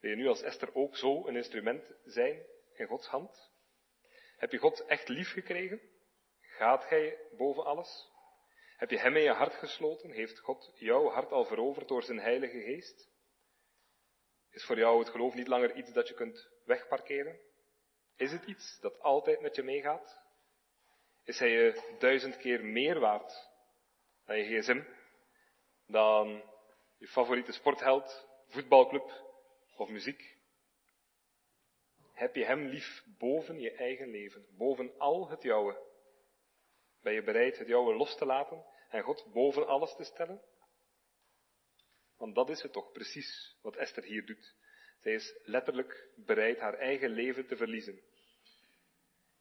wil 0.00 0.10
je 0.10 0.16
nu 0.16 0.28
als 0.28 0.42
Esther 0.42 0.74
ook 0.74 0.96
zo 0.96 1.26
een 1.26 1.36
instrument 1.36 1.94
zijn 2.04 2.42
in 2.72 2.86
Gods 2.86 3.06
hand? 3.06 3.51
Heb 4.42 4.52
je 4.52 4.58
God 4.58 4.84
echt 4.86 5.08
lief 5.08 5.32
gekregen? 5.32 5.80
Gaat 6.40 6.88
Hij 6.88 7.18
boven 7.36 7.64
alles? 7.64 8.10
Heb 8.76 8.90
je 8.90 8.98
Hem 8.98 9.16
in 9.16 9.22
je 9.22 9.30
hart 9.30 9.54
gesloten? 9.54 10.10
Heeft 10.10 10.38
God 10.38 10.72
jouw 10.74 11.08
hart 11.08 11.32
al 11.32 11.44
veroverd 11.44 11.88
door 11.88 12.02
zijn 12.02 12.18
Heilige 12.18 12.60
Geest? 12.60 13.10
Is 14.50 14.64
voor 14.64 14.78
jou 14.78 14.98
het 14.98 15.08
geloof 15.08 15.34
niet 15.34 15.46
langer 15.46 15.76
iets 15.76 15.92
dat 15.92 16.08
je 16.08 16.14
kunt 16.14 16.48
wegparkeren? 16.64 17.40
Is 18.16 18.32
het 18.32 18.44
iets 18.44 18.78
dat 18.80 19.00
altijd 19.00 19.40
met 19.40 19.56
je 19.56 19.62
meegaat? 19.62 20.20
Is 21.24 21.38
hij 21.38 21.50
je 21.50 21.96
duizend 21.98 22.36
keer 22.36 22.64
meer 22.64 23.00
waard 23.00 23.48
dan 24.24 24.38
je 24.38 24.44
gsm, 24.44 24.82
dan 25.86 26.42
je 26.98 27.08
favoriete 27.08 27.52
sportheld, 27.52 28.28
voetbalclub 28.48 29.10
of 29.76 29.88
muziek? 29.88 30.31
Heb 32.12 32.34
je 32.34 32.44
Hem 32.44 32.66
lief 32.66 33.04
boven 33.18 33.60
je 33.60 33.72
eigen 33.72 34.10
leven, 34.10 34.46
boven 34.56 34.98
al 34.98 35.28
het 35.28 35.42
jouwe? 35.42 35.90
Ben 37.02 37.12
je 37.12 37.22
bereid 37.22 37.58
het 37.58 37.68
jouwe 37.68 37.94
los 37.94 38.16
te 38.16 38.26
laten 38.26 38.64
en 38.88 39.02
God 39.02 39.32
boven 39.32 39.66
alles 39.66 39.94
te 39.96 40.04
stellen? 40.04 40.42
Want 42.16 42.34
dat 42.34 42.50
is 42.50 42.62
het 42.62 42.72
toch 42.72 42.92
precies 42.92 43.56
wat 43.62 43.76
Esther 43.76 44.04
hier 44.04 44.26
doet. 44.26 44.54
Zij 45.00 45.12
is 45.12 45.40
letterlijk 45.44 46.08
bereid 46.16 46.58
haar 46.58 46.74
eigen 46.74 47.10
leven 47.10 47.46
te 47.46 47.56
verliezen. 47.56 48.00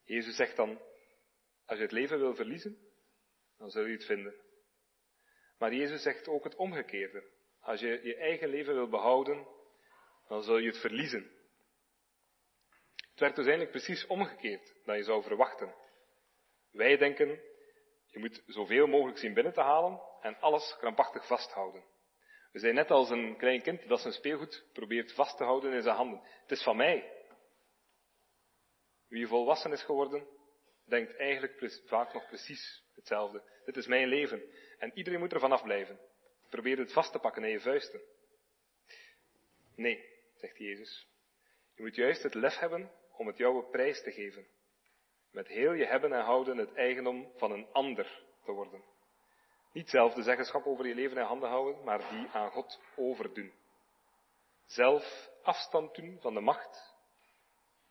Jezus 0.04 0.36
zegt 0.36 0.56
dan, 0.56 0.82
als 1.66 1.78
je 1.78 1.84
het 1.84 1.92
leven 1.92 2.20
wil 2.20 2.36
verliezen, 2.36 2.78
dan 3.58 3.70
zul 3.70 3.86
je 3.86 3.94
het 3.94 4.06
vinden. 4.06 4.36
Maar 5.58 5.74
Jezus 5.74 6.02
zegt 6.02 6.28
ook 6.28 6.44
het 6.44 6.56
omgekeerde. 6.56 7.24
Als 7.60 7.80
je 7.80 8.00
je 8.04 8.16
eigen 8.16 8.50
leven 8.50 8.74
wil 8.74 8.90
behouden, 8.90 9.48
dan 10.28 10.44
zul 10.44 10.58
je 10.58 10.68
het 10.68 10.80
verliezen. 10.80 11.32
Werd 13.22 13.36
dus 13.36 13.46
eigenlijk 13.46 13.72
precies 13.72 14.08
omgekeerd 14.08 14.76
dan 14.86 14.98
je 14.98 15.04
zou 15.04 15.24
verwachten. 15.24 15.76
Wij 16.72 16.98
denken, 16.98 17.42
je 18.06 18.20
moet 18.20 18.44
zoveel 18.46 18.88
mogelijk 18.88 19.18
zien 19.18 19.34
binnen 19.34 19.54
te 19.54 19.62
halen 19.62 20.02
en 20.22 20.40
alles 20.40 20.76
krampachtig 20.80 21.28
vasthouden. 21.28 21.84
We 22.52 22.60
zijn 22.60 22.76
net 22.76 22.92
als 22.92 23.10
een 23.10 23.38
klein 23.38 23.62
kind 23.62 23.88
dat 23.88 24.00
zijn 24.00 24.14
speelgoed 24.14 24.66
probeert 24.74 25.14
vast 25.14 25.38
te 25.38 25.44
houden 25.44 25.74
in 25.74 25.82
zijn 25.82 25.96
handen. 25.96 26.22
Het 26.42 26.52
is 26.52 26.64
van 26.64 26.76
mij. 26.76 27.12
Wie 29.08 29.28
volwassen 29.28 29.72
is 29.72 29.84
geworden, 29.84 30.28
denkt 30.86 31.16
eigenlijk 31.16 31.82
vaak 31.86 32.14
nog 32.14 32.28
precies 32.28 32.84
hetzelfde. 32.96 33.44
Dit 33.66 33.78
is 33.78 33.88
mijn 33.88 34.08
leven 34.08 34.44
en 34.78 34.92
iedereen 34.94 35.20
moet 35.20 35.34
er 35.34 35.40
vanaf 35.40 35.64
blijven. 35.64 36.00
Probeer 36.50 36.78
het 36.78 36.94
vast 36.94 37.12
te 37.12 37.20
pakken 37.20 37.44
in 37.44 37.50
je 37.50 37.60
vuisten. 37.60 38.02
Nee, 39.76 40.06
zegt 40.36 40.58
Jezus. 40.58 41.08
Je 41.76 41.82
moet 41.82 41.96
juist 41.96 42.24
het 42.24 42.34
lef 42.34 42.58
hebben 42.58 43.00
om 43.22 43.28
het 43.28 43.38
jouwe 43.38 43.64
prijs 43.64 44.04
te 44.04 44.12
geven. 44.12 44.48
Met 45.32 45.48
heel 45.48 45.72
je 45.72 45.86
hebben 45.86 46.14
en 46.14 46.24
houden 46.24 46.58
het 46.58 46.74
eigendom 46.74 47.32
van 47.36 47.52
een 47.52 47.68
ander 47.72 48.24
te 48.44 48.52
worden. 48.52 48.84
Niet 49.72 49.90
zelf 49.90 50.14
de 50.14 50.24
zeggenschap 50.24 50.66
over 50.66 50.88
je 50.88 50.96
leven 50.96 51.18
in 51.18 51.24
handen 51.24 51.50
houden, 51.50 51.84
maar 51.84 52.10
die 52.10 52.28
aan 52.28 52.52
God 52.52 52.80
overdoen. 52.96 53.54
Zelf 54.66 55.30
afstand 55.44 55.96
doen 55.96 56.18
van 56.22 56.34
de 56.34 56.40
macht 56.40 56.96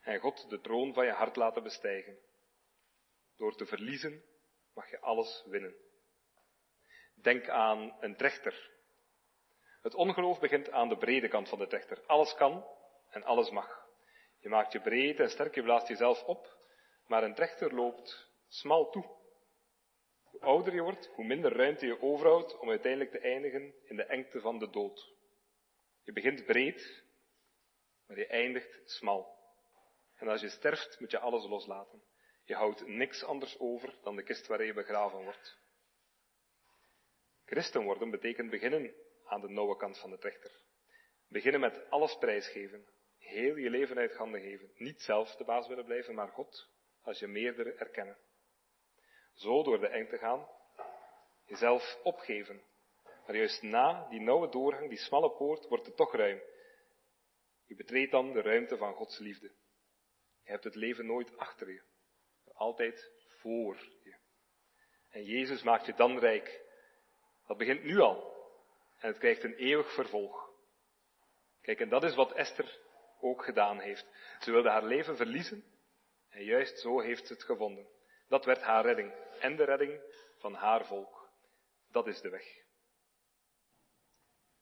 en 0.01 0.21
God 0.21 0.51
de 0.51 0.61
troon 0.61 0.95
van 0.95 1.05
je 1.05 1.12
hart 1.12 1.37
laten 1.37 1.62
bestijgen. 1.62 2.19
Door 3.37 3.57
te 3.57 3.66
verliezen 3.66 4.25
mag 4.75 4.90
je 4.90 5.01
alles 5.01 5.45
winnen. 5.47 5.75
Denk 7.14 7.49
aan 7.49 7.97
een 8.01 8.16
trechter. 8.16 8.71
Het 9.83 9.95
ongeloof 9.95 10.40
begint 10.40 10.71
aan 10.71 10.88
de 10.88 10.97
brede 10.97 11.29
kant 11.29 11.49
van 11.49 11.59
de 11.59 11.66
trechter. 11.66 12.03
Alles 12.07 12.35
kan 12.35 12.64
en 13.11 13.23
alles 13.23 13.51
mag. 13.51 13.89
Je 14.40 14.48
maakt 14.48 14.72
je 14.72 14.81
breed 14.81 15.20
en 15.20 15.31
sterk, 15.31 15.55
je 15.55 15.62
blaast 15.62 15.88
jezelf 15.88 16.24
op, 16.24 16.57
maar 17.07 17.22
een 17.22 17.35
trechter 17.35 17.74
loopt 17.74 18.31
smal 18.48 18.90
toe. 18.90 19.18
Hoe 20.22 20.40
ouder 20.40 20.74
je 20.74 20.83
wordt, 20.83 21.07
hoe 21.07 21.24
minder 21.24 21.53
ruimte 21.53 21.87
je 21.87 22.03
overhoudt 22.03 22.59
om 22.59 22.70
uiteindelijk 22.70 23.11
te 23.11 23.18
eindigen 23.18 23.74
in 23.85 23.96
de 23.96 24.05
engte 24.05 24.40
van 24.40 24.59
de 24.59 24.70
dood. 24.70 25.12
Je 26.03 26.12
begint 26.12 26.44
breed, 26.44 27.05
maar 28.07 28.18
je 28.18 28.26
eindigt 28.26 28.81
smal. 28.85 29.38
En 30.16 30.29
als 30.29 30.40
je 30.40 30.48
sterft, 30.48 31.00
moet 31.00 31.11
je 31.11 31.18
alles 31.18 31.46
loslaten. 31.46 32.03
Je 32.44 32.55
houdt 32.55 32.87
niks 32.87 33.24
anders 33.24 33.59
over 33.59 33.94
dan 34.03 34.16
de 34.16 34.22
kist 34.22 34.46
waarin 34.46 34.66
je 34.66 34.72
begraven 34.72 35.22
wordt. 35.22 35.59
Christen 37.44 37.83
worden 37.83 38.11
betekent 38.11 38.50
beginnen 38.50 38.94
aan 39.24 39.40
de 39.40 39.48
nauwe 39.48 39.76
kant 39.76 39.98
van 39.98 40.11
de 40.11 40.18
trechter. 40.18 40.50
Beginnen 41.29 41.61
met 41.61 41.90
alles 41.90 42.18
prijsgeven. 42.18 42.88
Heel 43.31 43.57
je 43.57 43.71
leven 43.71 43.99
uit 43.99 44.16
handen 44.16 44.40
geven. 44.40 44.71
Niet 44.77 45.01
zelf 45.01 45.37
de 45.37 45.45
baas 45.45 45.69
willen 45.69 45.85
blijven, 45.85 46.14
maar 46.14 46.29
God, 46.29 46.69
als 47.03 47.19
je 47.19 47.27
meerdere 47.27 47.73
erkennen. 47.73 48.19
Zo 49.35 49.62
door 49.62 49.81
de 49.81 49.88
eng 49.88 50.09
te 50.09 50.19
gaan, 50.19 50.49
jezelf 51.47 51.99
opgeven. 52.03 52.62
Maar 53.27 53.37
juist 53.37 53.62
na 53.62 54.09
die 54.09 54.21
nauwe 54.21 54.49
doorgang, 54.49 54.88
die 54.88 54.99
smalle 54.99 55.31
poort, 55.31 55.69
wordt 55.69 55.87
het 55.87 55.97
toch 55.97 56.14
ruim. 56.14 56.43
Je 57.66 57.75
betreedt 57.75 58.11
dan 58.11 58.33
de 58.33 58.43
ruimte 58.43 58.77
van 58.77 58.95
Gods 58.95 59.19
liefde. 59.19 59.53
Je 60.43 60.51
hebt 60.51 60.64
het 60.64 60.75
leven 60.75 61.07
nooit 61.07 61.37
achter 61.37 61.73
je, 61.73 61.83
altijd 62.53 63.11
voor 63.27 63.77
je. 64.03 64.16
En 65.09 65.25
Jezus 65.25 65.62
maakt 65.62 65.87
je 65.87 65.95
dan 65.95 66.19
rijk. 66.19 66.62
Dat 67.47 67.57
begint 67.57 67.83
nu 67.83 67.99
al. 67.99 68.38
En 68.99 69.09
het 69.09 69.19
krijgt 69.19 69.43
een 69.43 69.55
eeuwig 69.55 69.95
vervolg. 69.95 70.51
Kijk, 71.61 71.81
en 71.81 71.88
dat 71.88 72.05
is 72.05 72.14
wat 72.14 72.33
Esther 72.33 72.88
ook 73.21 73.45
gedaan 73.45 73.79
heeft. 73.79 74.07
Ze 74.41 74.51
wilde 74.51 74.71
haar 74.71 74.85
leven 74.85 75.17
verliezen 75.17 75.65
en 76.29 76.45
juist 76.45 76.79
zo 76.79 77.01
heeft 77.01 77.27
ze 77.27 77.33
het 77.33 77.43
gevonden. 77.43 77.87
Dat 78.29 78.45
werd 78.45 78.61
haar 78.61 78.85
redding 78.85 79.13
en 79.41 79.57
de 79.57 79.65
redding 79.65 80.01
van 80.39 80.55
haar 80.55 80.87
volk. 80.87 81.31
Dat 81.91 82.07
is 82.07 82.21
de 82.21 82.29
weg. 82.29 82.45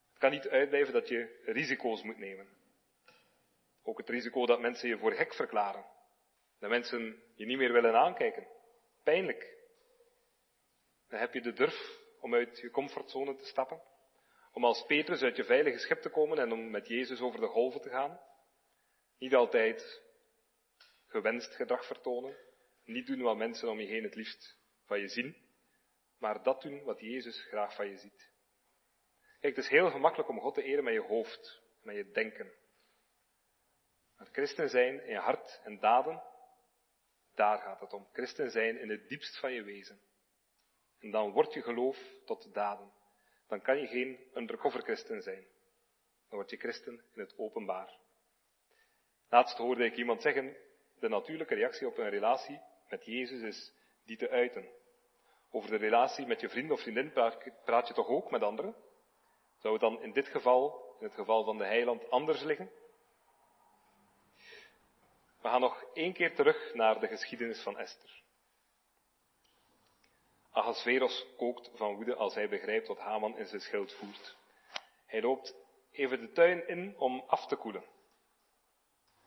Het 0.09 0.17
kan 0.17 0.31
niet 0.31 0.47
uitblijven 0.47 0.93
dat 0.93 1.07
je 1.07 1.41
risico's 1.45 2.03
moet 2.03 2.17
nemen. 2.17 2.47
Ook 3.83 3.97
het 3.97 4.09
risico 4.09 4.45
dat 4.45 4.59
mensen 4.59 4.89
je 4.89 4.97
voor 4.97 5.11
gek 5.11 5.33
verklaren. 5.33 5.85
Dat 6.59 6.69
mensen 6.69 7.23
je 7.35 7.45
niet 7.45 7.57
meer 7.57 7.73
willen 7.73 7.95
aankijken. 7.95 8.47
Pijnlijk. 9.03 9.57
Dan 11.07 11.19
heb 11.19 11.33
je 11.33 11.41
de 11.41 11.53
durf 11.53 11.99
om 12.19 12.33
uit 12.33 12.59
je 12.59 12.69
comfortzone 12.69 13.35
te 13.35 13.45
stappen. 13.45 13.81
Om 14.51 14.65
als 14.65 14.85
Petrus 14.85 15.21
uit 15.21 15.35
je 15.35 15.43
veilige 15.43 15.77
schip 15.77 16.01
te 16.01 16.09
komen 16.09 16.39
en 16.39 16.51
om 16.51 16.69
met 16.69 16.87
Jezus 16.87 17.21
over 17.21 17.39
de 17.39 17.47
golven 17.47 17.81
te 17.81 17.89
gaan. 17.89 18.19
Niet 19.19 19.35
altijd 19.35 20.01
gewenst 21.07 21.55
gedrag 21.55 21.85
vertonen. 21.85 22.37
Niet 22.83 23.07
doen 23.07 23.21
wat 23.21 23.37
mensen 23.37 23.69
om 23.69 23.79
je 23.79 23.87
heen 23.87 24.03
het 24.03 24.15
liefst 24.15 24.57
van 24.85 24.99
je 24.99 25.07
zien. 25.07 25.35
Maar 26.17 26.43
dat 26.43 26.61
doen 26.61 26.83
wat 26.83 26.99
Jezus 26.99 27.41
graag 27.41 27.75
van 27.75 27.89
je 27.89 27.97
ziet. 27.97 28.31
Kijk, 29.39 29.55
het 29.55 29.65
is 29.65 29.71
heel 29.71 29.91
gemakkelijk 29.91 30.29
om 30.29 30.39
God 30.39 30.53
te 30.53 30.63
eren 30.63 30.83
met 30.83 30.93
je 30.93 31.01
hoofd, 31.01 31.61
met 31.81 31.95
je 31.95 32.11
denken. 32.11 32.51
Maar 34.17 34.27
christen 34.27 34.69
zijn 34.69 35.03
in 35.03 35.11
je 35.11 35.19
hart 35.19 35.61
en 35.63 35.79
daden, 35.79 36.23
daar 37.33 37.57
gaat 37.57 37.79
het 37.79 37.93
om. 37.93 38.07
Christen 38.13 38.51
zijn 38.51 38.79
in 38.79 38.89
het 38.89 39.07
diepst 39.07 39.39
van 39.39 39.53
je 39.53 39.63
wezen. 39.63 39.99
En 40.99 41.11
dan 41.11 41.31
wordt 41.31 41.53
je 41.53 41.61
geloof 41.61 41.97
tot 42.25 42.53
daden. 42.53 42.91
Dan 43.47 43.61
kan 43.61 43.77
je 43.77 43.87
geen 43.87 44.19
undercover 44.33 44.81
christen 44.81 45.21
zijn. 45.21 45.47
Dan 46.27 46.37
word 46.37 46.49
je 46.49 46.57
christen 46.57 47.03
in 47.13 47.21
het 47.21 47.37
openbaar. 47.37 47.97
Laatst 49.29 49.57
hoorde 49.57 49.85
ik 49.85 49.95
iemand 49.95 50.21
zeggen, 50.21 50.57
de 50.99 51.09
natuurlijke 51.09 51.55
reactie 51.55 51.87
op 51.87 51.97
een 51.97 52.09
relatie 52.09 52.61
met 52.89 53.05
Jezus 53.05 53.41
is 53.41 53.73
die 54.05 54.17
te 54.17 54.29
uiten. 54.29 54.69
Over 55.51 55.69
de 55.69 55.77
relatie 55.77 56.25
met 56.25 56.41
je 56.41 56.49
vriend 56.49 56.71
of 56.71 56.81
vriendin 56.81 57.11
praat 57.65 57.87
je 57.87 57.93
toch 57.93 58.07
ook 58.07 58.31
met 58.31 58.41
anderen? 58.41 58.75
Zou 59.57 59.73
het 59.73 59.81
dan 59.81 60.01
in 60.01 60.11
dit 60.11 60.27
geval, 60.27 60.95
in 60.99 61.05
het 61.05 61.15
geval 61.15 61.43
van 61.43 61.57
de 61.57 61.65
heiland, 61.65 62.09
anders 62.09 62.41
liggen? 62.41 62.71
We 65.41 65.47
gaan 65.47 65.61
nog 65.61 65.83
één 65.93 66.13
keer 66.13 66.35
terug 66.35 66.73
naar 66.73 66.99
de 66.99 67.07
geschiedenis 67.07 67.61
van 67.61 67.77
Esther. 67.77 68.21
Ahasveros 70.51 71.27
kookt 71.37 71.71
van 71.75 71.95
woede 71.95 72.15
als 72.15 72.35
hij 72.35 72.49
begrijpt 72.49 72.87
wat 72.87 72.97
Haman 72.97 73.37
in 73.37 73.45
zijn 73.45 73.61
schild 73.61 73.93
voert. 73.93 74.37
Hij 75.05 75.21
loopt 75.21 75.55
even 75.91 76.19
de 76.19 76.31
tuin 76.31 76.67
in 76.67 76.97
om 76.97 77.23
af 77.27 77.47
te 77.47 77.55
koelen. 77.55 77.83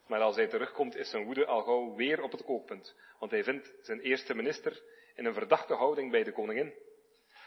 Maar 0.06 0.20
als 0.20 0.36
hij 0.36 0.46
terugkomt 0.46 0.96
is 0.96 1.10
zijn 1.10 1.24
woede 1.24 1.46
al 1.46 1.62
gauw 1.62 1.94
weer 1.94 2.22
op 2.22 2.32
het 2.32 2.44
kookpunt, 2.44 2.96
want 3.18 3.30
hij 3.30 3.44
vindt 3.44 3.74
zijn 3.80 4.00
eerste 4.00 4.34
minister 4.34 4.82
in 5.14 5.24
een 5.24 5.34
verdachte 5.34 5.74
houding 5.74 6.10
bij 6.10 6.22
de 6.22 6.32
koningin. 6.32 6.74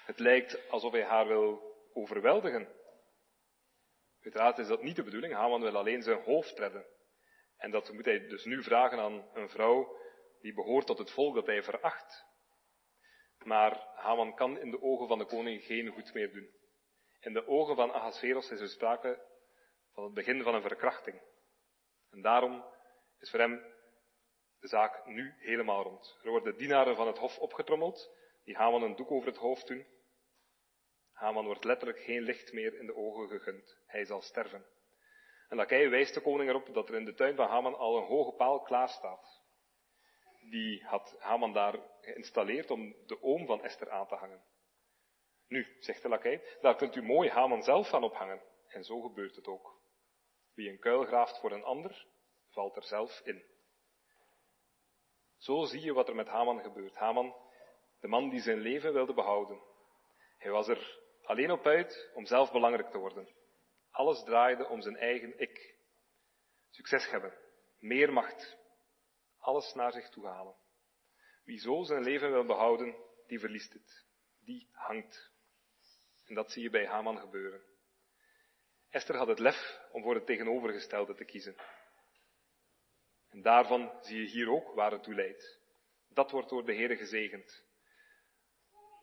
Het 0.06 0.20
lijkt 0.20 0.70
alsof 0.70 0.92
hij 0.92 1.04
haar 1.04 1.28
wil 1.28 1.76
overweldigen. 1.94 2.68
Uiteraard 4.22 4.58
is 4.58 4.68
dat 4.68 4.84
niet 4.84 4.96
de 4.96 5.04
bedoeling, 5.04 5.34
Haman 5.34 5.62
wil 5.62 5.78
alleen 5.78 6.02
zijn 6.02 6.24
hoofd 6.24 6.60
redden. 6.60 6.86
En 7.58 7.72
dat 7.72 7.92
moet 7.92 8.06
hij 8.06 8.28
dus 8.28 8.46
nu 8.46 8.64
vragen 8.64 9.00
aan 9.00 9.30
een 9.34 9.50
vrouw 9.50 9.98
die 10.42 10.54
behoort 10.54 10.86
tot 10.86 10.98
het 10.98 11.12
volk 11.12 11.36
dat 11.36 11.46
hij 11.46 11.64
veracht. 11.64 12.26
Maar 13.44 13.88
Haman 13.96 14.36
kan 14.36 14.60
in 14.60 14.72
de 14.72 14.82
ogen 14.82 15.08
van 15.08 15.18
de 15.18 15.26
koning 15.26 15.64
geen 15.64 15.88
goed 15.88 16.14
meer 16.14 16.32
doen. 16.32 16.50
In 17.20 17.34
de 17.34 17.48
ogen 17.48 17.76
van 17.76 17.94
Ahasveros 17.94 18.52
is 18.52 18.60
er 18.60 18.70
sprake 18.70 19.22
van 19.94 20.04
het 20.04 20.14
begin 20.14 20.44
van 20.44 20.56
een 20.56 20.62
verkrachting. 20.62 21.22
En 22.16 22.22
daarom 22.22 22.66
is 23.20 23.30
voor 23.30 23.40
hem 23.40 23.62
de 24.60 24.68
zaak 24.68 25.06
nu 25.06 25.34
helemaal 25.38 25.84
rond. 25.84 26.18
Er 26.24 26.30
worden 26.30 26.58
dienaren 26.58 26.96
van 26.96 27.08
het 27.08 27.18
hof 27.18 27.40
opgetrommeld, 27.40 28.12
die 28.44 28.56
Haman 28.56 28.84
een 28.84 28.96
doek 28.96 29.12
over 29.12 29.28
het 29.28 29.38
hoofd 29.38 29.68
doen. 29.68 29.86
Haman 31.12 31.46
wordt 31.46 31.64
letterlijk 31.64 32.00
geen 32.00 32.22
licht 32.22 32.54
meer 32.54 32.80
in 32.80 32.86
de 32.86 32.96
ogen 32.96 33.28
gegund. 33.28 33.78
Hij 33.86 34.06
zal 34.06 34.22
sterven. 34.22 34.66
En 35.50 35.58
Lakij 35.58 35.90
wijst 35.90 36.14
de 36.14 36.22
koning 36.22 36.50
erop 36.50 36.74
dat 36.74 36.90
er 36.90 36.96
in 36.96 37.06
de 37.06 37.14
tuin 37.14 37.36
van 37.36 37.48
Haman 37.48 37.78
al 37.78 37.98
een 37.98 38.08
hoge 38.08 38.36
paal 38.36 38.62
klaar 38.62 38.90
staat. 38.90 39.44
Die 40.50 40.84
had 40.84 41.16
Haman 41.20 41.54
daar 41.54 41.80
geïnstalleerd 42.02 42.72
om 42.72 42.96
de 43.06 43.22
oom 43.22 43.46
van 43.46 43.64
Esther 43.64 43.90
aan 43.90 44.08
te 44.08 44.16
hangen. 44.16 44.44
Nu, 45.48 45.76
zegt 45.80 46.02
de 46.02 46.10
lakij, 46.10 46.44
daar 46.62 46.76
kunt 46.76 46.96
u 46.96 47.02
mooi 47.02 47.30
Haman 47.30 47.64
zelf 47.64 47.90
van 47.90 48.04
ophangen. 48.04 48.42
En 48.68 48.84
zo 48.84 49.02
gebeurt 49.02 49.36
het 49.36 49.48
ook. 49.48 49.84
Wie 50.56 50.70
een 50.70 50.80
kuil 50.80 51.04
graaft 51.04 51.40
voor 51.40 51.52
een 51.52 51.64
ander, 51.64 52.06
valt 52.50 52.76
er 52.76 52.84
zelf 52.84 53.22
in. 53.24 53.44
Zo 55.38 55.66
zie 55.66 55.82
je 55.82 55.94
wat 55.94 56.08
er 56.08 56.16
met 56.16 56.28
Haman 56.28 56.62
gebeurt. 56.62 56.96
Haman, 56.96 57.36
de 58.00 58.08
man 58.08 58.30
die 58.30 58.42
zijn 58.42 58.60
leven 58.60 58.94
wilde 58.94 59.14
behouden. 59.14 59.62
Hij 60.38 60.52
was 60.52 60.68
er 60.68 61.00
alleen 61.24 61.52
op 61.52 61.66
uit 61.66 62.12
om 62.14 62.26
zelf 62.26 62.52
belangrijk 62.52 62.90
te 62.90 62.98
worden. 62.98 63.28
Alles 63.92 64.24
draaide 64.24 64.68
om 64.68 64.82
zijn 64.82 64.98
eigen 64.98 65.40
ik. 65.40 65.76
Succes 66.70 67.10
hebben, 67.10 67.38
meer 67.80 68.14
macht, 68.14 68.58
alles 69.38 69.74
naar 69.74 69.92
zich 69.92 70.10
toe 70.10 70.26
halen. 70.26 70.56
Wie 71.44 71.60
zo 71.60 71.84
zijn 71.84 72.04
leven 72.04 72.32
wil 72.32 72.46
behouden, 72.46 72.96
die 73.28 73.40
verliest 73.40 73.74
het. 73.74 74.06
Die 74.40 74.70
hangt. 74.72 75.32
En 76.26 76.36
dat 76.36 76.52
zie 76.52 76.64
je 76.64 76.70
bij 76.70 76.88
Haman 76.88 77.20
gebeuren. 77.20 77.64
Esther 78.96 79.16
had 79.18 79.28
het 79.28 79.40
lef 79.40 79.80
om 79.92 80.04
voor 80.04 80.16
het 80.16 80.26
tegenovergestelde 80.26 81.16
te 81.16 81.26
kiezen. 81.26 81.56
En 83.30 83.42
daarvan 83.42 83.92
zie 84.02 84.20
je 84.20 84.28
hier 84.28 84.50
ook 84.50 84.74
waar 84.74 84.92
het 84.92 85.04
toe 85.04 85.16
leidt. 85.16 85.60
Dat 86.10 86.32
wordt 86.32 86.50
door 86.50 86.66
de 86.66 86.74
Heer 86.74 86.96
gezegend. 86.96 87.64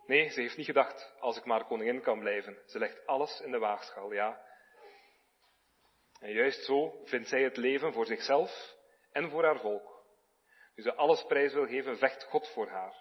Nee, 0.07 0.29
ze 0.29 0.41
heeft 0.41 0.57
niet 0.57 0.67
gedacht, 0.67 1.15
als 1.21 1.37
ik 1.37 1.45
maar 1.45 1.65
koningin 1.65 2.03
kan 2.03 2.19
blijven. 2.19 2.59
Ze 2.67 2.79
legt 2.79 3.07
alles 3.07 3.41
in 3.41 3.51
de 3.51 3.59
waagschaal, 3.59 4.13
ja. 4.13 4.45
En 6.21 6.33
juist 6.33 6.65
zo 6.65 7.01
vindt 7.05 7.29
zij 7.29 7.43
het 7.43 7.57
leven 7.57 7.93
voor 7.93 8.07
zichzelf 8.07 8.77
en 9.11 9.31
voor 9.31 9.45
haar 9.45 9.61
volk. 9.61 10.05
Nu 10.75 10.83
ze 10.83 10.95
alles 10.95 11.25
prijs 11.25 11.53
wil 11.53 11.67
geven, 11.67 11.99
vecht 11.99 12.25
God 12.25 12.49
voor 12.49 12.69
haar. 12.69 12.95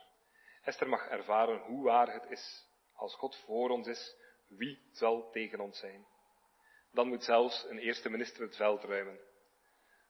Esther 0.61 0.89
mag 0.89 1.07
ervaren 1.07 1.59
hoe 1.59 1.83
waar 1.83 2.13
het 2.13 2.25
is. 2.29 2.67
Als 2.93 3.15
God 3.15 3.35
voor 3.35 3.69
ons 3.69 3.87
is, 3.87 4.15
wie 4.47 4.89
zal 4.91 5.29
tegen 5.31 5.59
ons 5.59 5.79
zijn? 5.79 6.10
Dan 6.91 7.07
moet 7.07 7.23
zelfs 7.23 7.65
een 7.69 7.79
eerste 7.79 8.09
minister 8.09 8.41
het 8.41 8.55
veld 8.55 8.83
ruimen. 8.83 9.19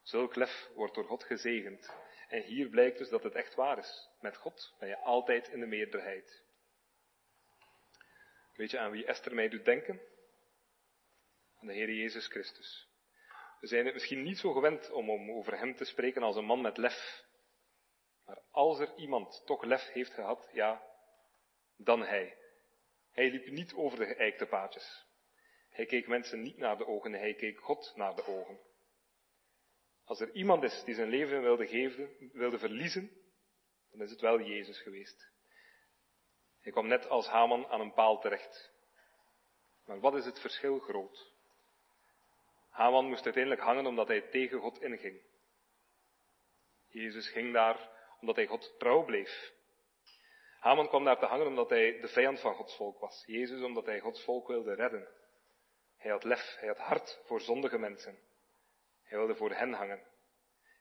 Zulk 0.01 0.35
lef 0.35 0.69
wordt 0.75 0.95
door 0.95 1.05
God 1.05 1.23
gezegend. 1.23 1.93
En 2.27 2.41
hier 2.41 2.69
blijkt 2.69 2.97
dus 2.97 3.09
dat 3.09 3.23
het 3.23 3.33
echt 3.33 3.55
waar 3.55 3.77
is. 3.77 4.09
Met 4.19 4.37
God 4.37 4.75
ben 4.79 4.89
je 4.89 4.97
altijd 4.97 5.47
in 5.47 5.59
de 5.59 5.65
meerderheid. 5.65 6.43
Weet 8.53 8.71
je 8.71 8.79
aan 8.79 8.91
wie 8.91 9.05
Esther 9.05 9.35
mij 9.35 9.49
doet 9.49 9.65
denken? 9.65 10.01
Aan 11.59 11.67
de 11.67 11.73
Heer 11.73 11.91
Jezus 11.91 12.27
Christus. 12.27 12.89
We 13.59 13.67
zijn 13.67 13.85
het 13.85 13.93
misschien 13.93 14.23
niet 14.23 14.37
zo 14.37 14.51
gewend 14.51 14.91
om, 14.91 15.09
om 15.09 15.31
over 15.31 15.57
hem 15.57 15.75
te 15.75 15.85
spreken 15.85 16.23
als 16.23 16.35
een 16.35 16.45
man 16.45 16.61
met 16.61 16.77
lef. 16.77 17.25
Maar 18.25 18.41
als 18.51 18.79
er 18.79 18.95
iemand 18.95 19.43
toch 19.45 19.63
lef 19.63 19.91
heeft 19.91 20.13
gehad, 20.13 20.49
ja, 20.53 20.83
dan 21.77 22.03
hij. 22.03 22.37
Hij 23.11 23.29
liep 23.29 23.47
niet 23.47 23.73
over 23.73 23.99
de 23.99 24.05
geëikte 24.05 24.45
paadjes. 24.45 25.05
Hij 25.81 25.89
keek 25.89 26.07
mensen 26.07 26.41
niet 26.41 26.57
naar 26.57 26.77
de 26.77 26.87
ogen, 26.87 27.13
hij 27.13 27.33
keek 27.33 27.59
God 27.59 27.93
naar 27.95 28.15
de 28.15 28.25
ogen. 28.25 28.59
Als 30.05 30.19
er 30.19 30.31
iemand 30.31 30.63
is 30.63 30.83
die 30.83 30.95
zijn 30.95 31.09
leven 31.09 31.41
wilde 31.41 31.67
geven, 31.67 32.09
wilde 32.33 32.59
verliezen, 32.59 33.11
dan 33.91 34.01
is 34.01 34.11
het 34.11 34.21
wel 34.21 34.41
Jezus 34.41 34.81
geweest. 34.81 35.31
Hij 36.59 36.71
kwam 36.71 36.87
net 36.87 37.09
als 37.09 37.27
Haman 37.27 37.67
aan 37.67 37.81
een 37.81 37.93
paal 37.93 38.19
terecht. 38.19 38.71
Maar 39.85 39.99
wat 39.99 40.15
is 40.15 40.25
het 40.25 40.39
verschil 40.39 40.79
groot? 40.79 41.33
Haman 42.69 43.07
moest 43.07 43.23
uiteindelijk 43.23 43.63
hangen 43.63 43.85
omdat 43.85 44.07
hij 44.07 44.21
tegen 44.21 44.59
God 44.59 44.81
inging. 44.81 45.21
Jezus 46.87 47.29
ging 47.29 47.53
daar 47.53 47.89
omdat 48.19 48.35
hij 48.35 48.47
God 48.47 48.75
trouw 48.77 49.05
bleef. 49.05 49.53
Haman 50.59 50.87
kwam 50.87 51.03
daar 51.03 51.19
te 51.19 51.25
hangen 51.25 51.47
omdat 51.47 51.69
hij 51.69 51.99
de 51.99 52.07
vijand 52.07 52.39
van 52.39 52.55
Gods 52.55 52.75
volk 52.75 52.99
was. 52.99 53.23
Jezus 53.25 53.63
omdat 53.63 53.85
hij 53.85 53.99
Gods 53.99 54.23
volk 54.23 54.47
wilde 54.47 54.73
redden. 54.73 55.19
Hij 56.01 56.11
had 56.11 56.23
lef, 56.23 56.55
hij 56.59 56.67
had 56.67 56.77
hart 56.77 57.19
voor 57.25 57.41
zondige 57.41 57.77
mensen. 57.77 58.19
Hij 59.03 59.17
wilde 59.17 59.35
voor 59.35 59.51
hen 59.51 59.73
hangen. 59.73 59.99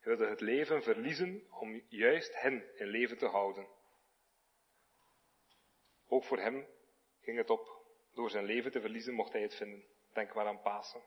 Hij 0.00 0.16
wilde 0.16 0.26
het 0.26 0.40
leven 0.40 0.83
verliezen 0.83 1.46
om 1.50 1.83
juist 1.88 2.40
hen 2.40 2.78
in 2.78 2.87
leven 2.87 3.18
te 3.18 3.26
houden. 3.26 3.68
Ook 6.09 6.24
voor 6.24 6.38
hem 6.38 6.66
ging 7.20 7.37
het 7.37 7.50
op 7.50 7.78
Door 8.14 8.30
zijn 8.30 8.44
leven 8.44 8.70
te 8.70 8.80
verliezen 8.80 9.14
mocht 9.14 9.33
hij 9.33 9.42
het 9.42 9.54
vinden. 9.54 9.85
Denk 10.12 10.35
maar 10.35 10.46
aan 10.46 10.61
Pasen. 10.61 11.02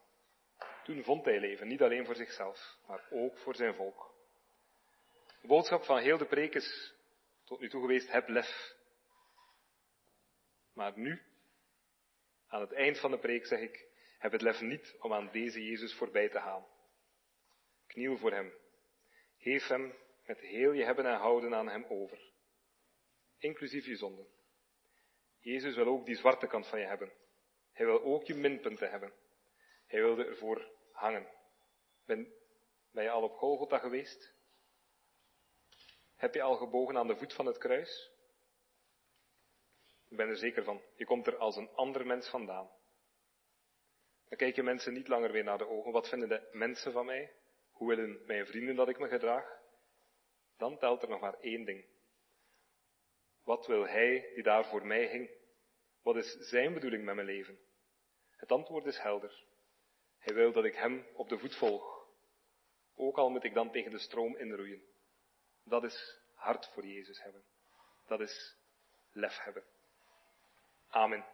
Toen 0.84 1.04
vond 1.04 1.26
hij 1.26 1.39
leven, 1.39 1.67
niet 1.67 1.82
alleen 1.82 2.06
voor 2.06 2.15
zichzelf, 2.15 2.78
maar 2.88 3.08
ook 3.10 3.38
voor 3.38 3.56
zijn 3.56 3.76
volk. 3.76 4.13
De 5.41 5.47
boodschap 5.47 5.84
van 5.84 5.97
heel 5.97 6.17
de 6.17 6.26
preek 6.26 6.54
is 6.54 6.95
tot 7.43 7.60
nu 7.60 7.69
toe 7.69 7.82
geweest, 7.82 8.12
heb 8.12 8.28
lef. 8.28 8.76
Maar 10.73 10.97
nu, 10.97 11.21
aan 12.47 12.62
het 12.62 12.73
eind 12.73 12.99
van 12.99 13.12
de 13.12 13.19
preek 13.19 13.45
zeg 13.45 13.60
ik, 13.60 13.91
heb 14.23 14.31
het 14.31 14.41
lef 14.41 14.62
niet 14.62 14.95
om 14.99 15.13
aan 15.13 15.29
deze 15.31 15.65
Jezus 15.65 15.93
voorbij 15.93 16.29
te 16.29 16.39
gaan. 16.39 16.65
Kniel 17.88 18.17
voor 18.17 18.31
hem. 18.31 18.53
Geef 19.38 19.67
hem 19.67 19.93
met 20.25 20.39
heel 20.39 20.71
je 20.71 20.83
hebben 20.83 21.05
en 21.05 21.17
houden 21.17 21.55
aan 21.55 21.67
hem 21.67 21.86
over. 21.89 22.31
Inclusief 23.38 23.86
je 23.86 23.95
zonden. 23.95 24.27
Jezus 25.39 25.75
wil 25.75 25.86
ook 25.86 26.05
die 26.05 26.15
zwarte 26.15 26.47
kant 26.47 26.67
van 26.67 26.79
je 26.79 26.86
hebben. 26.86 27.13
Hij 27.71 27.86
wil 27.86 28.01
ook 28.01 28.23
je 28.23 28.33
minpunten 28.33 28.89
hebben. 28.89 29.13
Hij 29.86 29.99
wilde 29.99 30.25
ervoor 30.25 30.71
hangen. 30.91 31.27
Ben, 32.05 32.33
ben 32.91 33.03
je 33.03 33.09
al 33.09 33.23
op 33.23 33.38
Golgotha 33.38 33.77
geweest? 33.77 34.36
Heb 36.15 36.33
je 36.33 36.41
al 36.41 36.55
gebogen 36.55 36.97
aan 36.97 37.07
de 37.07 37.17
voet 37.17 37.33
van 37.33 37.45
het 37.45 37.57
kruis? 37.57 38.12
Ik 40.09 40.17
ben 40.17 40.27
er 40.27 40.38
zeker 40.38 40.63
van. 40.63 40.81
Je 40.95 41.05
komt 41.05 41.27
er 41.27 41.38
als 41.38 41.55
een 41.55 41.69
ander 41.69 42.05
mens 42.05 42.29
vandaan. 42.29 42.72
Dan 44.34 44.41
kijken 44.41 44.63
mensen 44.63 44.93
niet 44.93 45.08
langer 45.08 45.32
weer 45.32 45.43
naar 45.43 45.58
de 45.58 45.67
ogen. 45.67 45.91
Wat 45.91 46.10
vinden 46.10 46.30
de 46.30 46.50
mensen 46.52 46.91
van 46.91 47.06
mij? 47.06 47.34
Hoe 47.72 47.88
willen 47.88 48.22
mijn 48.26 48.46
vrienden 48.46 48.76
dat 48.76 48.89
ik 48.89 49.00
me 49.00 49.08
gedraag? 49.08 49.60
Dan 50.58 50.78
telt 50.78 51.02
er 51.02 51.10
nog 51.10 51.19
maar 51.19 51.39
één 51.39 51.65
ding. 51.65 51.86
Wat 53.43 53.67
wil 53.67 53.88
hij 53.88 54.32
die 54.34 54.43
daar 54.43 54.65
voor 54.65 54.86
mij 54.86 55.06
hing? 55.06 55.30
Wat 56.02 56.15
is 56.15 56.32
zijn 56.32 56.74
bedoeling 56.74 57.04
met 57.04 57.15
mijn 57.15 57.28
leven? 57.28 57.60
Het 58.36 58.52
antwoord 58.52 58.86
is 58.86 58.98
helder. 58.98 59.43
Hij 60.17 60.34
wil 60.34 60.52
dat 60.52 60.65
ik 60.65 60.76
hem 60.76 61.06
op 61.13 61.30
de 61.30 61.38
voet 61.38 61.56
volg. 61.56 62.08
Ook 62.96 63.17
al 63.17 63.30
moet 63.30 63.43
ik 63.43 63.54
dan 63.54 63.72
tegen 63.72 63.91
de 63.91 64.00
stroom 64.00 64.38
inroeien. 64.38 64.82
Dat 65.63 65.84
is 65.84 66.19
hart 66.34 66.69
voor 66.74 66.86
Jezus 66.86 67.22
hebben. 67.22 67.43
Dat 68.08 68.19
is 68.19 68.58
lef 69.12 69.38
hebben. 69.38 69.63
Amen. 70.89 71.26